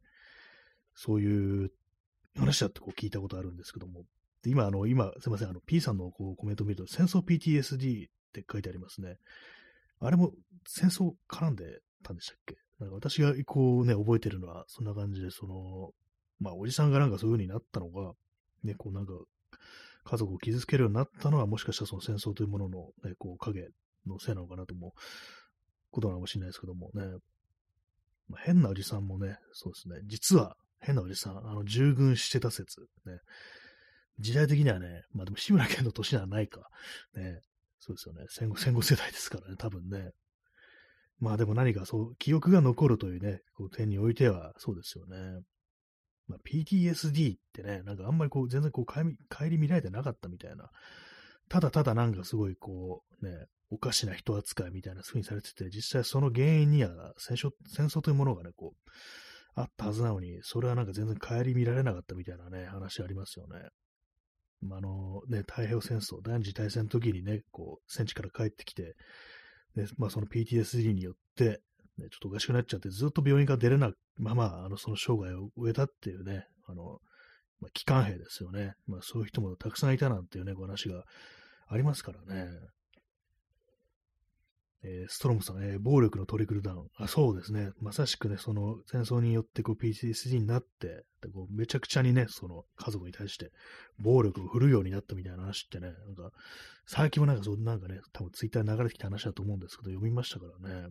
[0.96, 1.72] そういう
[2.38, 4.04] 話だってこう聞いたことあるんですけども、
[4.46, 9.18] 今、あの、今、すいません、あの、P さんのこうコメントを見ると、戦争 PTSD って書いてありますね。
[10.00, 10.32] あれも
[10.68, 12.58] 戦争絡んでたんでしたっけ？
[12.80, 15.92] なんか私がこうね、覚えてるのは、そんな感じで、その、
[16.40, 18.14] まあ、おじさんがなんかそういう風になったのが、
[18.64, 19.14] ね、こうなんか、
[20.04, 23.70] 家族を傷つけるようになったのは、もしかしたらその戦争というものの、ね、こう影
[24.08, 24.92] のせいなのかなと思う
[25.92, 27.04] ことなのかもしれないですけどもね。
[28.30, 33.20] まあ、変なおじさんもね、そうですね、実は変なおじさん、あの、従軍してた説、ね。
[34.20, 36.62] 時代的にはね、まあでも志村けんの年ではないか。
[37.16, 37.40] ね。
[37.80, 38.26] そうですよね。
[38.30, 40.12] 戦後、戦後世代ですからね、多分ね。
[41.20, 45.42] まあでも何かそう、記憶が残るというね、こう点においてはそうですよね。
[46.28, 50.70] まあ、PTSD ってね、なんかあんまりこう、全然こう帰り、見られてなかったみたいな。
[51.50, 58.90] ただただなんかすごいこう、ね、おかしな人扱いみたいな風にされてて、実際その原因には戦争戦争というものがね、こう、
[59.56, 63.70] あったはずなのに、それはなんか全然顧みられなかったみたいなね、話ありますよね。
[64.62, 68.96] まあ、あのね、太平洋戦争、第二次大戦の時にね、こう、戦地から帰ってきて、
[69.76, 71.62] ね、まあ、その PTSD によって、
[71.98, 77.00] ね、ちょっとおかしくなっちゃって、ずっと病院から出れなまま、あの、その生涯を終えたっていうね、あの、
[77.60, 78.74] まあ、機関兵ですよね。
[78.88, 81.04] まあ、そういう人もたくさんいたなんていうね、話が
[81.68, 82.50] ありますからね。
[84.86, 86.88] えー、ストロムさん、えー、暴力のトリクルダウン。
[86.98, 87.72] あ、そうですね。
[87.80, 93.52] まさしくね、その戦争によってこう PTSD になって、でこうめちゃくちゃにね、その家族に対して
[93.98, 96.32] 暴力を振るうようになったみたいな話ってね、なんか、
[96.86, 100.90] 最近もなんかそう、なんかね、多分ツイッターに流れてきた話だと思うんですけど、読みましたからね。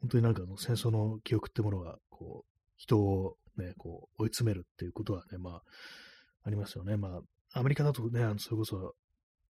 [0.00, 5.62] 本当になんかあの戦争の記憶ってものが、こう、人をね、こう、追い詰めるっていうことはね、まあ、
[6.44, 6.96] ありますよね。
[6.96, 7.20] ま
[7.52, 8.94] あ、アメリカだとね、あのそれこそ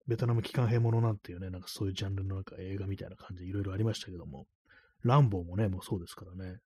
[0.06, 4.46] ベトナム機関兵ものなんていうね、なんかそういうジャンルのなんか映画みたいな感じでいろいろありましたけども、
[5.02, 6.58] ランボーもね、もうそうですからね。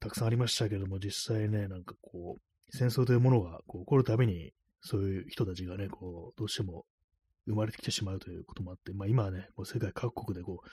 [0.00, 6.86] たくさんありましたけども、実際ね、なんかこう、戦争というものがこう起こるたびに、そういう人たちがね、こう、どうしても
[7.46, 10.68] 生まれてきてしまうということもあって、まあ今はね、もう世界各国でこう、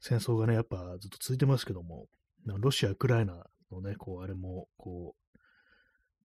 [0.00, 2.06] 戦争がね、やっぱずっと続いてますけども、
[2.46, 5.14] ロシア、ウクライナのね、こう、あれも、こ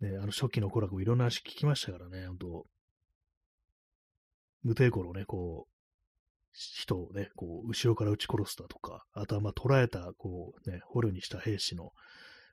[0.01, 2.65] う、ね、あの初期の頃はこういろんな話聞きましたからね、本当
[4.63, 5.73] 無抵抗のね、こう、
[6.51, 11.93] 人をね、こう、後ろから撃ち殺すだとか、あとはまあ、捕らえた、こう、ね、捕虜にした兵士の、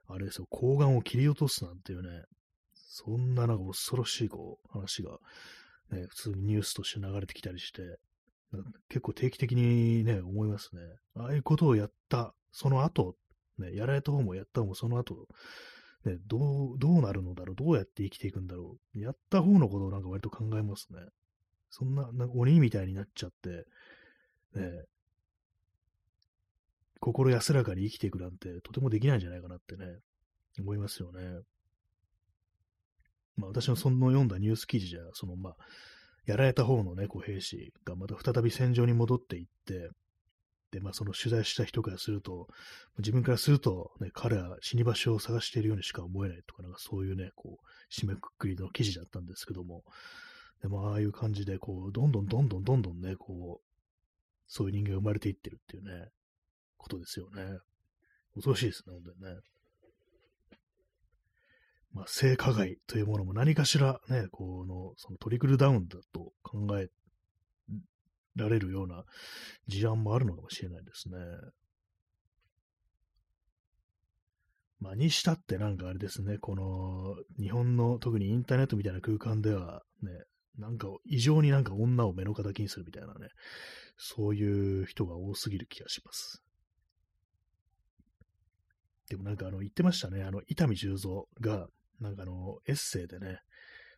[0.08, 2.24] あれですよ、睾丸を切り落とすなんていうね、
[2.74, 5.18] そんななんか恐ろしい、こう、話が、
[5.90, 7.98] ね、普通にニュースとして流れてきたりして、
[8.88, 10.80] 結構定期的にね、思いますね。
[11.16, 13.16] ああいうことをやった、その後、
[13.58, 15.26] ね、やられた方もやった方もその後、
[16.04, 21.00] ね、どう、どうなるのだろうどうやって生きていくんだろうやった方のことをなんか割と考えますね。
[21.70, 23.64] そんな、なんか鬼みたいになっちゃって、
[24.54, 24.84] ね、
[27.00, 29.84] 心安らかに生きていくなんてとてもできないんじゃないかなってね、
[30.58, 31.20] 思いますよね。
[33.36, 35.56] まあ私のその読んだニュース記事じゃ、そのまあ、
[36.24, 39.90] やられた方のね、こう兵士がまた再び戦場に戻っていって、
[40.72, 42.48] で、まあその取材した人からすると、
[42.98, 49.84] 自分からすると、ね、彼は死に場所を探しているようにしか思えないとか、なんかそういうね、こう、締めくくりの記事だったんですけども、
[50.62, 53.66] でも、ああいう感じで、こう、どんどんどんどんどんどんね、こう、
[54.46, 56.08] そういう人間が生まれていってるっていうね、
[56.76, 57.58] ことですよね。
[58.34, 59.40] 恐ろしいですね、本当にね。
[61.92, 66.88] まあ、性加害というものも何かしらね、この、そのトリクルダウンだと考え
[68.36, 69.04] られるような
[69.66, 71.16] 事案もあるのかもしれないですね。
[74.78, 80.10] まあ、にしたってなんかあれですね、この日本の特にインターネットみたいな空間ではね、
[80.58, 83.28] なんか異常になんか女を目の敵にするみたいなね、
[83.96, 86.42] そういう人が多すぎる気がします。
[89.08, 91.68] でもなんかあの言ってましたね、あの伊丹十三が、
[92.00, 93.40] なんかあのエッセイでね、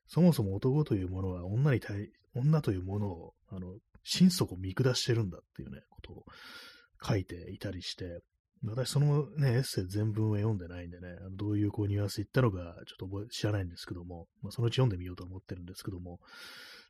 [0.06, 6.24] そもそも男というものは女に対、女というものを、あの、心底見下してるんだっていうね、ことを
[7.02, 8.20] 書いていたりして、
[8.64, 16.18] 私そのね、エッセイ全文は読んでないんでね、あのどういうこうニュアンス言ったのかちょっと知らないんですけども、まあ、そのうち読んでみようと思ってるんですけども、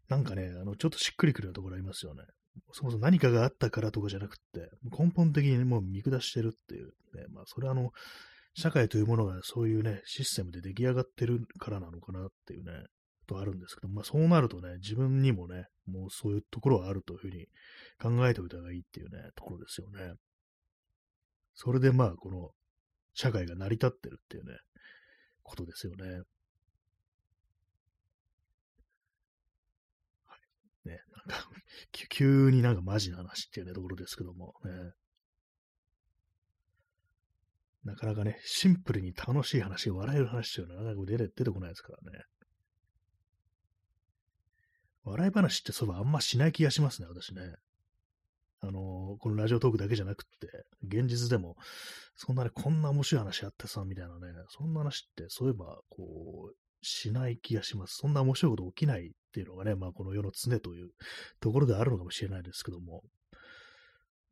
[0.09, 2.23] なんかね、あの、ちょっとしっくりくるようなところありますよね。
[2.73, 7.91] そもそも何かがあったからとかじゃなくって、根本的にもう見下してるっていう、ね、まあ、それはあの、
[8.55, 12.73] 社会というものがそういうね、システムで出来上がってるからなのかなっていうね、
[13.29, 17.47] とあるんですけど、まあそうなるとね、自分にもね、もうそういうところはあるというふうに
[18.01, 20.15] 考えておいた方がいいっていうね、ところですよね。
[21.61, 22.51] それでまあ、この
[23.15, 24.59] 社会が成り立ってるっていうね、
[25.43, 26.05] ことですよね。
[30.25, 30.37] は
[30.85, 30.89] い。
[30.89, 31.51] ね、なんか
[32.11, 34.93] 急になんかマジな話っていうね、ところですけども、ね。
[37.83, 42.25] なかなかね、シンプルに楽しい話、笑える話っていうのはなかなか出てこないですからね。
[45.03, 47.57] 笑い話ってそういえばあんましない気がしますね、私ね。
[48.61, 50.49] あのこのラジオトークだけじゃなくって、
[50.83, 51.57] 現実でも、
[52.17, 57.97] そんなね、こんな面白い話あってさ、みたいなね、そんな話って、そういえば、こう、しない気がします。
[57.97, 60.91] そんな面白いこと起きないっていうのがね、まあ、この世の常という
[61.41, 63.03] ところであるのかもしれないですけども、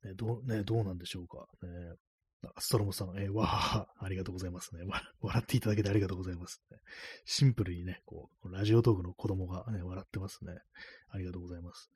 [0.04, 1.46] ね、どう、ね、どうなんでしょうか。
[1.62, 1.68] ね、
[2.58, 4.82] ストロムさん、えー、 わはは、ありがとうございますね。
[5.20, 6.78] 笑っていただけてありがとうございます、ね。
[7.24, 10.58] シンプルにね、こう、ラジオトークの子供がね、笑ってますね。
[11.08, 11.90] ありがとうございます。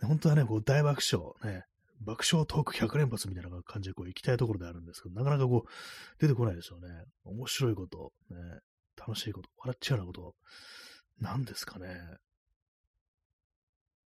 [0.00, 1.64] 本当はね、こう、大爆笑、ね、
[2.00, 5.70] 爆笑トーク100連発みたいな感じでこう行きたいところであるんですけど、なかなかこう、
[6.20, 6.88] 出てこないですよね。
[7.24, 8.36] 面白いこと、ね、
[8.96, 10.36] 楽しいこと、笑っちゃうようなこと、
[11.20, 12.00] 何ですかね。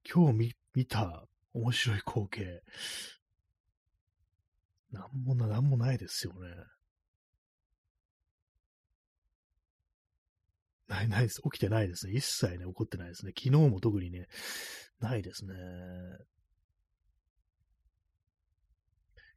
[0.07, 2.61] 今日見見た面白い光景、
[4.95, 6.39] なんもな、なんもないですよね。
[10.87, 11.41] ない、ないです。
[11.41, 12.13] 起きてないですね。
[12.13, 13.33] 一切ね、起こってないですね。
[13.37, 14.27] 昨日も特にね、
[14.99, 15.53] ないですね。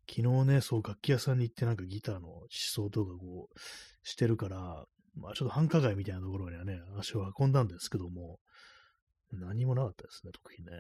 [0.09, 3.59] 昨日ね、そう、楽器屋さんに行ってなんかギターの思想とかこう、
[4.03, 4.85] してるから、
[5.17, 8.39] まあちょっと繁華街みたいなところにはね、足を運んだんですけども、
[9.33, 10.73] 何もなかったですね、特にね。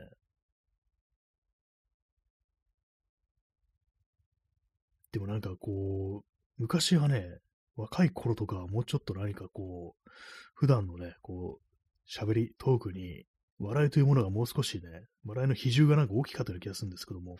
[5.12, 7.38] でもなんかこう、昔はね、
[7.76, 10.10] 若い頃とかもうちょっと何かこう、
[10.54, 11.68] 普段のね、こう、
[12.10, 13.24] 喋り、トークに、
[13.60, 17.36] 笑いというものがもう少しね、笑いの比重がなんか大きかったような気がするんですけども、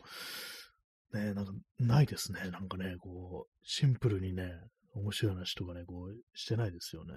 [1.14, 2.51] ね、なんかないですね。
[2.51, 4.53] なんかね、こう、シンプルにね、
[4.95, 7.14] 面白い話とかね、こう、してないですよね。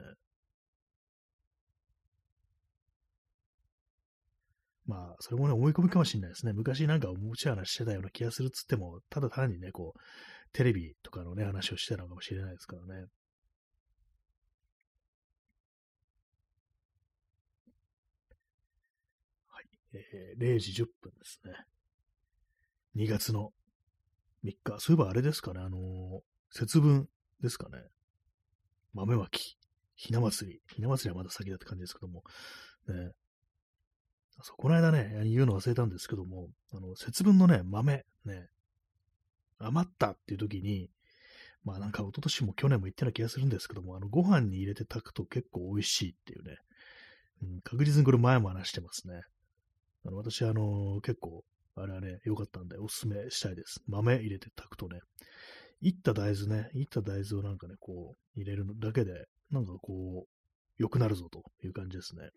[4.85, 6.53] まあ、それもね、思い込みかもしれないですね。
[6.53, 9.99] 昔なんか面白い話してたような気がするっつっても、ただ単にね、こう、
[10.53, 13.05] テレビとかのね、話をしてたのかもしれないですからね。
[19.47, 19.65] はい。
[19.93, 21.53] えー、0時10分ですね。
[22.95, 23.53] 2月の
[24.43, 24.79] 3日。
[24.79, 27.07] そういえばあれですかね、あのー、節分
[27.39, 27.83] ですかね。
[28.93, 29.57] 豆まき。
[29.95, 30.61] ひな祭り。
[30.73, 32.23] ひな祭りはまだ先だって感じですけども。
[32.87, 33.11] ね。
[34.43, 38.49] そう、この間ね、言うの忘れたんですけども、あの、節分のね、豆、ね、
[39.65, 40.89] 余ったっていう時に、
[41.63, 46.57] まあなんか一昨年も去年も言ったような気がするんですけども、あの、ご飯に入れて炊くと結構美味しいっていうね、
[47.43, 49.21] うん、確実にこれ前も話してますね。
[50.05, 51.43] あの、私、あの結構、
[51.75, 53.81] あれはね、良かったんで、おすすめしたいです。
[53.87, 54.99] 豆入れて炊くとね、
[55.81, 60.29] いった大豆ね、いった大豆をなんかね、こう、入れるだけで、なんかこう、
[60.77, 62.29] 良くなるぞという感じですね。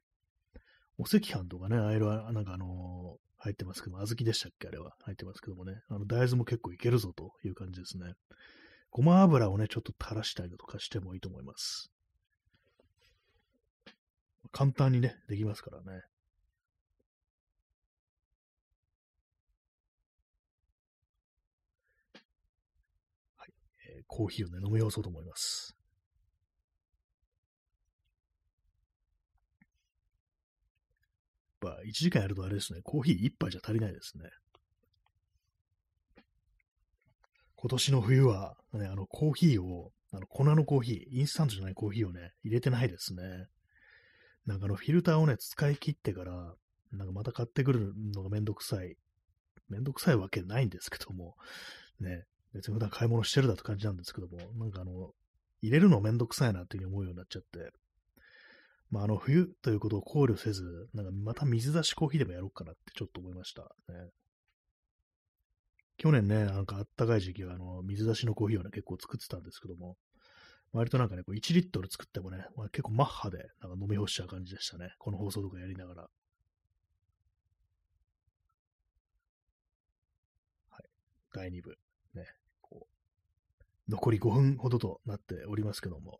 [0.98, 4.96] お赤飯とかね、あれは、なんかあの、入ってますけども、小豆でしたっけあれは。
[5.02, 5.82] 入ってますけどもね。
[5.90, 8.14] あの、大豆も結構いけるぞという感じですね。
[8.90, 11.90] ごま油をね、ちょっと垂らしたりとかしてもいいと思います。
[14.50, 16.00] 簡単にね、できますからね。
[23.36, 23.52] はい。
[23.96, 25.73] えー、コーヒーをね、飲み干そうと思います。
[31.64, 34.24] ぱ1時間やるとあれですね、コーヒー1杯じゃ足りないですね。
[37.56, 43.22] 今年の冬は、ね、あの、コーヒーを、あの、粉のコーヒー、インスタントじゃないコーヒーをね、入れてないですね。
[44.46, 46.54] なんかあの、フィルターをね、使い切ってから、
[46.92, 48.96] なんかまた買ってくるのがめんどくさい。
[49.70, 51.36] めんどくさいわけないんですけども、
[52.00, 55.12] ね、別に普段買い物してるだって感じなんですけども、なんかあの、
[55.62, 57.72] 入れるのめんどくさいなっていうふうに思うようになっちゃって、
[58.90, 64.10] まあ、あの、冬ということを考慮せず、なんかまた水出しコーヒーでもやろうかなってちょっと思いましたね。
[65.96, 69.96] 去年ね、なんかあったかい時期は、あの、水出しのコーヒーをね、結構作ってたんですけども、
[70.72, 74.94] 割となんかね、こう1リットル作ってもね、まあ、結構マッハでなんか飲み干しちゃう感じでしたね。
[74.98, 76.02] この放送とかやりながら。
[80.70, 80.82] はい。
[81.32, 81.78] 第2部。
[82.14, 82.26] ね。
[82.60, 82.88] こ
[83.88, 86.18] う、残り5分ほどとなっておりますけども、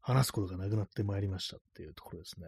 [0.00, 2.46] 話すことがなくなってまいりましたっていうところですね。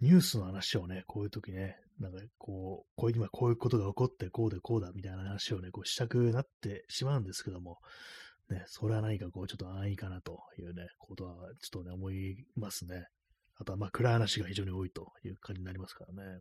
[0.00, 7.78] ニュースの話をね、こういう時ね、なんかこう、こう今こういうことが起こってこうでこうだみたいな話をね、こうしたくなってしまうんですけども、
[8.48, 13.06] ね、それは何かこうちょっと安易かなというね、ことはちょっとね、思いますね。
[13.56, 16.40] あとはまあ暗い話が非常に多いという感じになりますからね。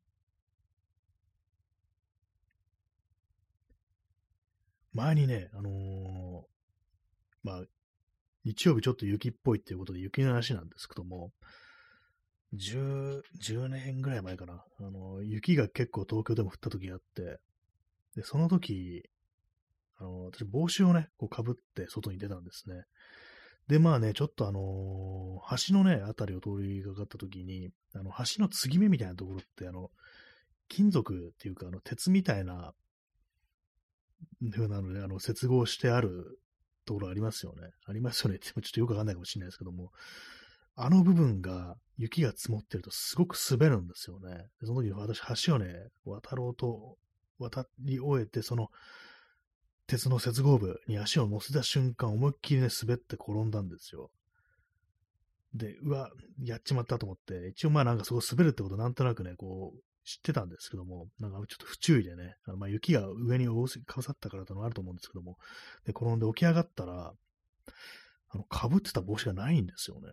[4.94, 6.44] 前にね、あのー、
[7.48, 7.64] まあ、
[8.44, 11.32] 日曜日ちょっと雪っぽいっていうことで雪の話なんですけども、
[12.54, 14.66] 10、10年ぐらい前かな。
[14.82, 17.40] あの、雪が結構東京でも降った時があって、
[18.18, 19.04] で、その時、
[19.98, 22.84] あの、私帽子をね、こう被って外に出たんですね。
[23.70, 29.90] で、まあね、ちょっとあのー、橋のね、あたりを通りかかった時に、あの、橋の継ぎ目みたいなところって、あの、
[30.68, 32.74] 金属っていうか、あの、鉄みたいな、
[34.52, 36.40] 風なので、あの、接合してある
[36.88, 37.70] ところありますよね。
[37.86, 39.92] ありますよねって、ちょっとよくわかんないかもしれないですけども、
[40.76, 44.46] あの部分が、雪が積もってるとすごく滑るんですよね。
[44.64, 46.98] その時私、橋をね、渡ろうと、
[47.40, 48.70] 渡り終えて、その、
[49.88, 54.12] 鉄の接合部に足を乗せた瞬間、思いっきりね、滑って転んだんですよ。
[55.54, 56.12] で、うわ、
[56.44, 63.46] やっちまったと思って、一応まあなんかそこ滑るってことなんとなくね、こう、知ってたんですけども、なんかちょっと不注意でね、あのまあ雪が上に
[63.86, 65.38] かぶさったからというのあると思うんですけども、
[65.86, 67.14] で、転んで起き上がったら、
[68.30, 70.08] あの、被ってた帽子がないんですよね。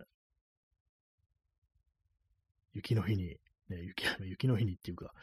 [2.73, 3.37] 雪の日に
[3.69, 5.13] ね、雪、雪の日にっていうか、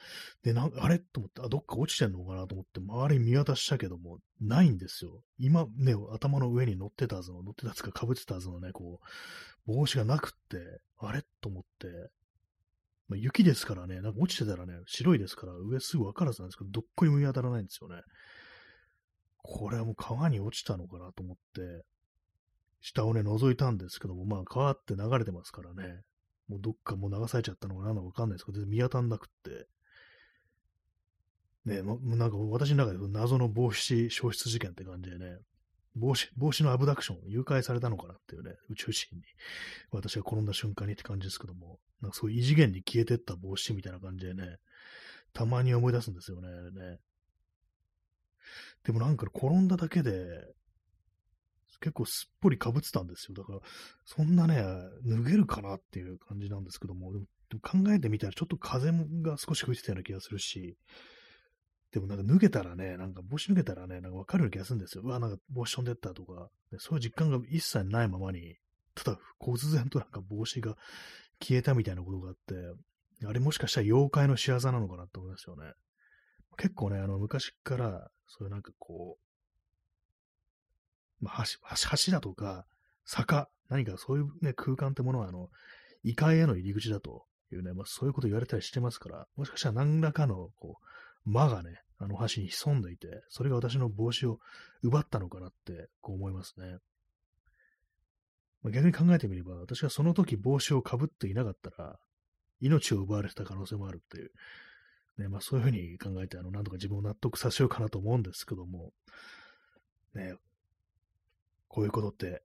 [0.42, 5.22] で、なんあれと思って、あ、どっか落ちてんのかなと思って、周り見渡したけども、ないんですよ。
[5.38, 9.00] 今ね、頭の上に乗ってたはずの、乗ってたつか被ってたはずのね、こ
[9.68, 12.10] う、帽子がなくって、あれと思って、
[13.08, 18.02] まあ、雪ですからね、なんか落ちてたらね、白いですから、上すぐわからずなんですけど、どっこにも見当たらないんですよね。
[19.42, 21.84] これはもう川に落ちたのかなと思って、
[22.80, 26.02] 下をね、覗いたんですけども、まあ川って流れてますからね、
[26.48, 29.66] もうどっかもう流されちゃったのかなのかわかんないですけど、見当たんなくって、
[31.64, 35.38] ね、もうなんか私の中で謎の帽子消失事件って感じでね、
[35.94, 39.22] 帽子、帽子のアブダクション、誘拐されたのかなっていうね、宇宙人に、
[39.90, 44.56] 私が転んだ瞬間にって感じですけども、なんかそういう異次元に消えてった帽子みたいな感じでね、
[45.32, 46.98] たまに思い出すんですよね、ね。
[48.84, 50.54] でもなんか転んだだけで、
[51.80, 53.34] 結構すっぽり被ってたんですよ。
[53.34, 53.58] だから、
[54.04, 54.64] そんなね、
[55.04, 57.26] 脱げるかなっていう感じなんですけども、でも
[57.60, 60.76] 考えてみたらちょっと風が少し吹いてたような気がするし、
[61.92, 65.02] でもなんか脱げたらね、なんか帽子脱げたらね、なんかわかる気がするんですよ。
[65.04, 68.56] うわ、なんか帽子飛んでったとか、そういう実感が一切ないままに、
[68.94, 70.76] ただ、忽然となんか帽子が
[71.40, 72.54] 消えたみたいなことがあって、
[73.26, 75.72] あれもしかしたら妖怪の仕業なのかなって思いますよね。
[76.56, 79.18] 結構ね、あの、昔から、そういうなんかこ
[81.20, 81.58] う、まあ、橋、
[82.06, 82.66] 橋だとか、
[83.04, 85.50] 坂、何かそういうね、空間ってものは、あの、
[86.02, 90.86] 異界への入り口だというね、まあ、そういうこと言われたりしてますから、もしかしたら何らかの、こう、
[91.24, 94.38] 魔がね、あの橋に潜んでいて、それが私の帽子を
[94.82, 96.78] 奪ったのかなって、こう思いますね。
[98.62, 101.98] まあ、逆に考えてみれば、私がその時帽子をかぶっていなかったら、
[102.60, 104.30] 命を奪われてた可能性もあるっていう、
[105.18, 108.92] ね、まあそういうふうに考えて、あの、なんとか自分を納得させようかなと思うんですけども、
[110.14, 110.34] ね、
[111.68, 112.42] こういうことって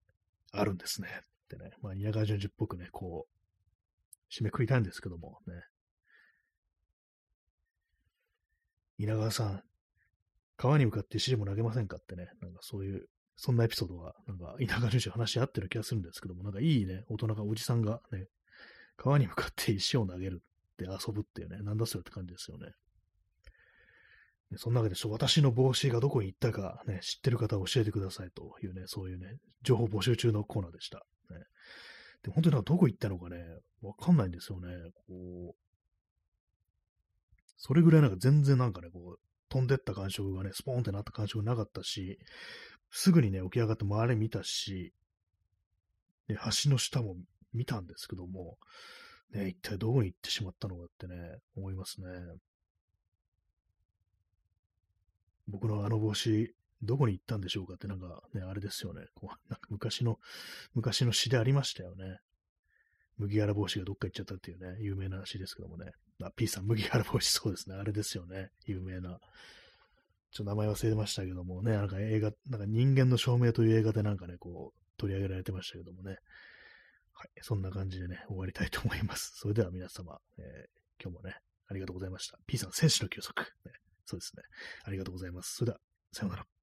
[0.51, 1.07] あるんですね。
[1.45, 5.53] ってね、まあ、稲川淳二っぽくね、こう、締めくりたいんですけどもね。
[8.97, 9.63] 稲川さん、
[10.57, 18.25] 川に向かって石でも投げませんかってね、なんかそういう、そんなエピソードは、なんか稲川淳二話し合ってる気がするんですけども、なんかいいね、大人が、おじさんがね、
[18.97, 22.71] 川に向かって石を投げるって遊ぶっていうね、なんだそれって感じですよね。
[24.55, 31.05] そんなわけで、私の帽子がどこに行ったか、ね、知ってる方は教えてくださいというね、そういうね、情報募集中のコーナーでした。
[31.29, 31.39] ね、
[32.23, 33.43] で本当になんかどこ行ったのかね、
[33.81, 34.69] わかんないんですよね。
[35.05, 35.66] こう、
[37.57, 42.19] それぐらいなんか全然なんかね、こう、飛んでった感触がね、スポーンってなった感触なかったし、
[42.91, 44.93] すぐにね、起き上がって周り見たし、
[46.27, 47.15] ね、橋の下も
[47.53, 48.57] 見たんですけども、
[49.31, 52.07] ね、一体どこに行ってしまったのかってね、思いますね。
[55.47, 56.53] 僕のあの帽子、
[56.83, 59.05] どこに行ったんでしょうかってなんかね、あれですよね。
[59.15, 60.19] こうなんか昔の、
[60.73, 62.19] 昔の詩でありましたよね。
[63.17, 65.91] 麦わら帽子がどっか行っちゃったっていうね、有名な詩ですけどもね。
[66.23, 67.75] あ、P さん、麦わら帽子そうですね。
[67.75, 68.49] あれですよね。
[68.65, 69.19] 有名な。
[70.31, 76.17] ちょっと名前忘れましたけどもね、なんか映画、なんか人間の証明という映画でなんかね、こう、取り上げられてましたけどもね。
[77.13, 77.29] はい。
[77.41, 79.33] そんな感じでね、終わりたいと思います。
[79.35, 81.35] それでは皆様、えー、今日もね、
[81.67, 82.37] ありがとうございました。
[82.47, 83.41] P さん、戦士の休息。
[83.41, 83.47] ね
[84.05, 84.43] そうですね。
[84.85, 85.55] ありがとうございます。
[85.55, 85.79] それでは、
[86.13, 86.56] さようなら。